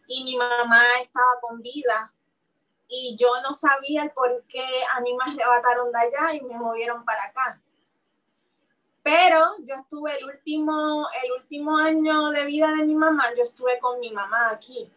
[0.08, 2.12] y mi mamá estaba con vida
[2.88, 4.66] y yo no sabía por qué
[4.96, 7.62] a mí me arrebataron de allá y me movieron para acá.
[9.04, 13.80] Pero yo estuve el último, el último año de vida de mi mamá, yo estuve
[13.80, 14.92] con mi mamá aquí,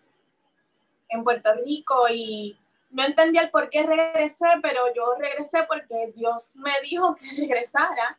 [1.10, 2.58] en Puerto Rico, y
[2.90, 8.18] no entendía el por qué regresé, pero yo regresé porque Dios me dijo que regresara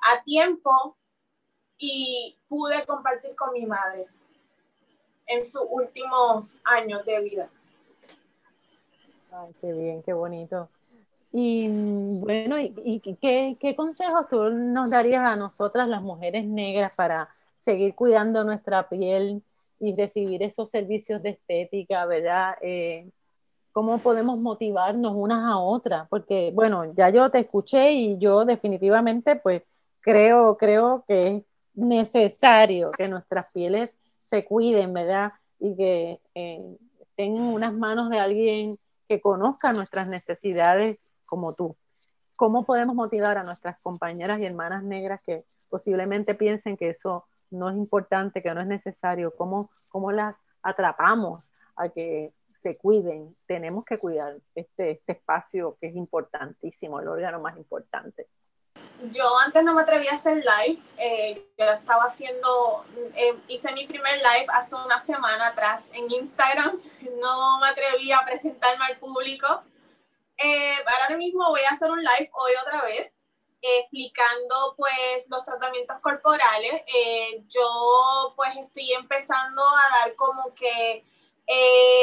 [0.00, 0.96] a tiempo
[1.78, 4.06] y pude compartir con mi madre
[5.26, 7.48] en sus últimos años de vida.
[9.32, 10.68] Ay, qué bien, qué bonito.
[11.32, 17.94] Y bueno, ¿y, qué, consejos tú nos darías a nosotras, las mujeres negras, para seguir
[17.96, 19.42] cuidando nuestra piel
[19.84, 22.56] y recibir esos servicios de estética, verdad?
[22.62, 23.10] Eh,
[23.72, 26.08] ¿Cómo podemos motivarnos unas a otras?
[26.08, 29.62] Porque, bueno, ya yo te escuché y yo definitivamente, pues,
[30.00, 31.42] creo, creo que es
[31.74, 33.96] necesario que nuestras pieles
[34.30, 35.32] se cuiden, ¿verdad?
[35.58, 36.76] Y que eh,
[37.16, 38.78] en unas manos de alguien
[39.08, 41.76] que conozca nuestras necesidades como tú.
[42.36, 47.70] ¿Cómo podemos motivar a nuestras compañeras y hermanas negras que posiblemente piensen que eso no
[47.70, 49.34] es importante, que no es necesario?
[49.36, 53.34] ¿Cómo, cómo las atrapamos a que se cuiden?
[53.46, 58.26] Tenemos que cuidar este, este espacio que es importantísimo, el órgano más importante
[59.10, 60.82] yo antes no me atrevía a hacer live.
[60.98, 62.84] Eh, yo estaba haciendo,
[63.14, 66.80] eh, hice mi primer live hace una semana atrás en Instagram.
[67.20, 69.62] No me atrevía a presentarme al público.
[70.36, 73.13] Eh, ahora mismo voy a hacer un live hoy otra vez
[73.80, 76.82] explicando pues los tratamientos corporales.
[77.48, 81.04] yo pues estoy empezando a dar como que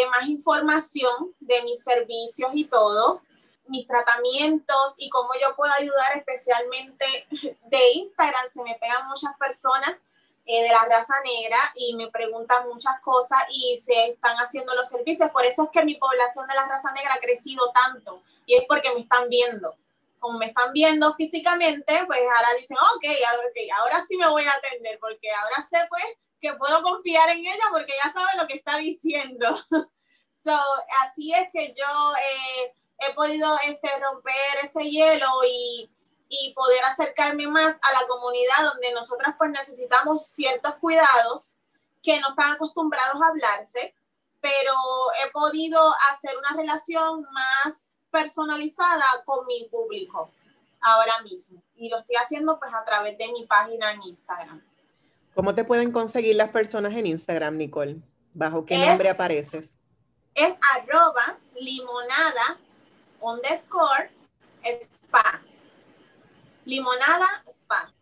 [0.09, 3.22] más información de mis servicios y todo
[3.72, 7.05] mis tratamientos y cómo yo puedo ayudar especialmente
[7.64, 8.47] de Instagram.
[8.49, 9.97] Se me pegan muchas personas
[10.45, 14.89] eh, de la raza negra y me preguntan muchas cosas y se están haciendo los
[14.89, 15.32] servicios.
[15.32, 18.66] Por eso es que mi población de la raza negra ha crecido tanto y es
[18.68, 19.76] porque me están viendo.
[20.22, 23.05] Como me están viendo físicamente, pues ahora dicen, ok,
[23.80, 26.05] ahora sí me voy a atender, porque ahora sé pues
[26.39, 29.47] que puedo confiar en ella porque ya sabe lo que está diciendo.
[30.32, 30.57] so,
[31.03, 35.91] así es que yo eh, he podido este, romper ese hielo y,
[36.30, 41.57] y poder acercarme más a la comunidad donde nosotras pues necesitamos ciertos cuidados
[42.03, 43.95] que no están acostumbrados a hablarse,
[44.39, 44.74] pero
[45.24, 50.30] he podido hacer una relación más personalizada con mi público
[50.82, 51.64] ahora mismo.
[51.76, 54.62] Y lo estoy haciendo pues a través de mi página en Instagram.
[55.34, 58.01] ¿Cómo te pueden conseguir las personas en Instagram, Nicole?
[58.34, 59.78] ¿Bajo qué nombre apareces?
[60.36, 62.59] Es arroba limonada
[63.20, 64.09] underscore
[64.64, 65.41] spa.
[66.66, 67.93] Limonada spa.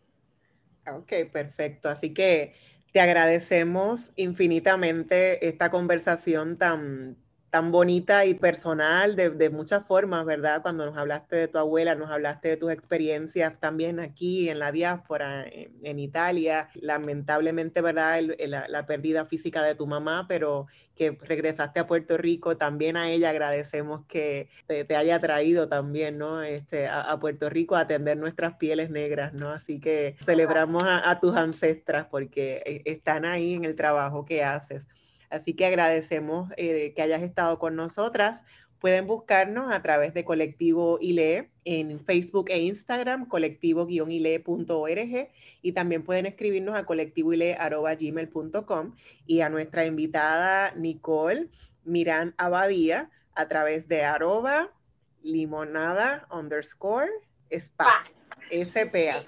[0.92, 1.90] Ok, perfecto.
[1.90, 2.56] Así que
[2.92, 7.18] te agradecemos infinitamente esta conversación tan,
[7.50, 10.62] tan bonita y personal de, de, muchas formas, ¿verdad?
[10.62, 14.72] Cuando nos hablaste de tu abuela, nos hablaste de tus experiencias también aquí en la
[14.72, 18.22] diáspora, en, Italia, lamentablemente, ¿verdad?
[18.48, 23.10] la, la, pérdida física de tu mamá, pero que regresaste a Puerto Rico, también a
[23.10, 26.44] ella agradecemos que te, te haya traído también, ¿no?
[26.44, 29.50] Este, a, a, Puerto Rico a atender nuestras pieles negras, ¿no?
[29.50, 34.44] Así que celebramos a, a tus ancestras porque eh, están ahí en el trabajo que
[34.44, 34.88] haces.
[35.30, 38.46] Así que agradecemos eh, que hayas estado con nosotras.
[38.80, 45.30] Pueden buscarnos a través de Colectivo ILE en Facebook e Instagram, colectivo-ile.org
[45.62, 48.96] y también pueden escribirnos a colectivoile.gmail.com
[49.28, 51.50] y a nuestra invitada Nicole
[51.84, 54.72] Miran Abadía a través de arroba
[55.24, 57.12] limonada underscore
[57.52, 58.06] spa,
[58.50, 59.26] SPA.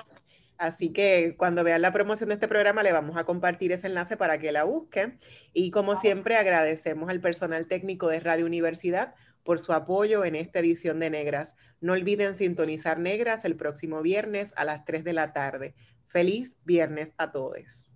[0.61, 4.15] Así que cuando vean la promoción de este programa le vamos a compartir ese enlace
[4.15, 5.17] para que la busquen.
[5.53, 10.59] Y como siempre agradecemos al personal técnico de Radio Universidad por su apoyo en esta
[10.59, 11.55] edición de Negras.
[11.79, 15.73] No olviden sintonizar Negras el próximo viernes a las 3 de la tarde.
[16.05, 17.95] Feliz viernes a todos.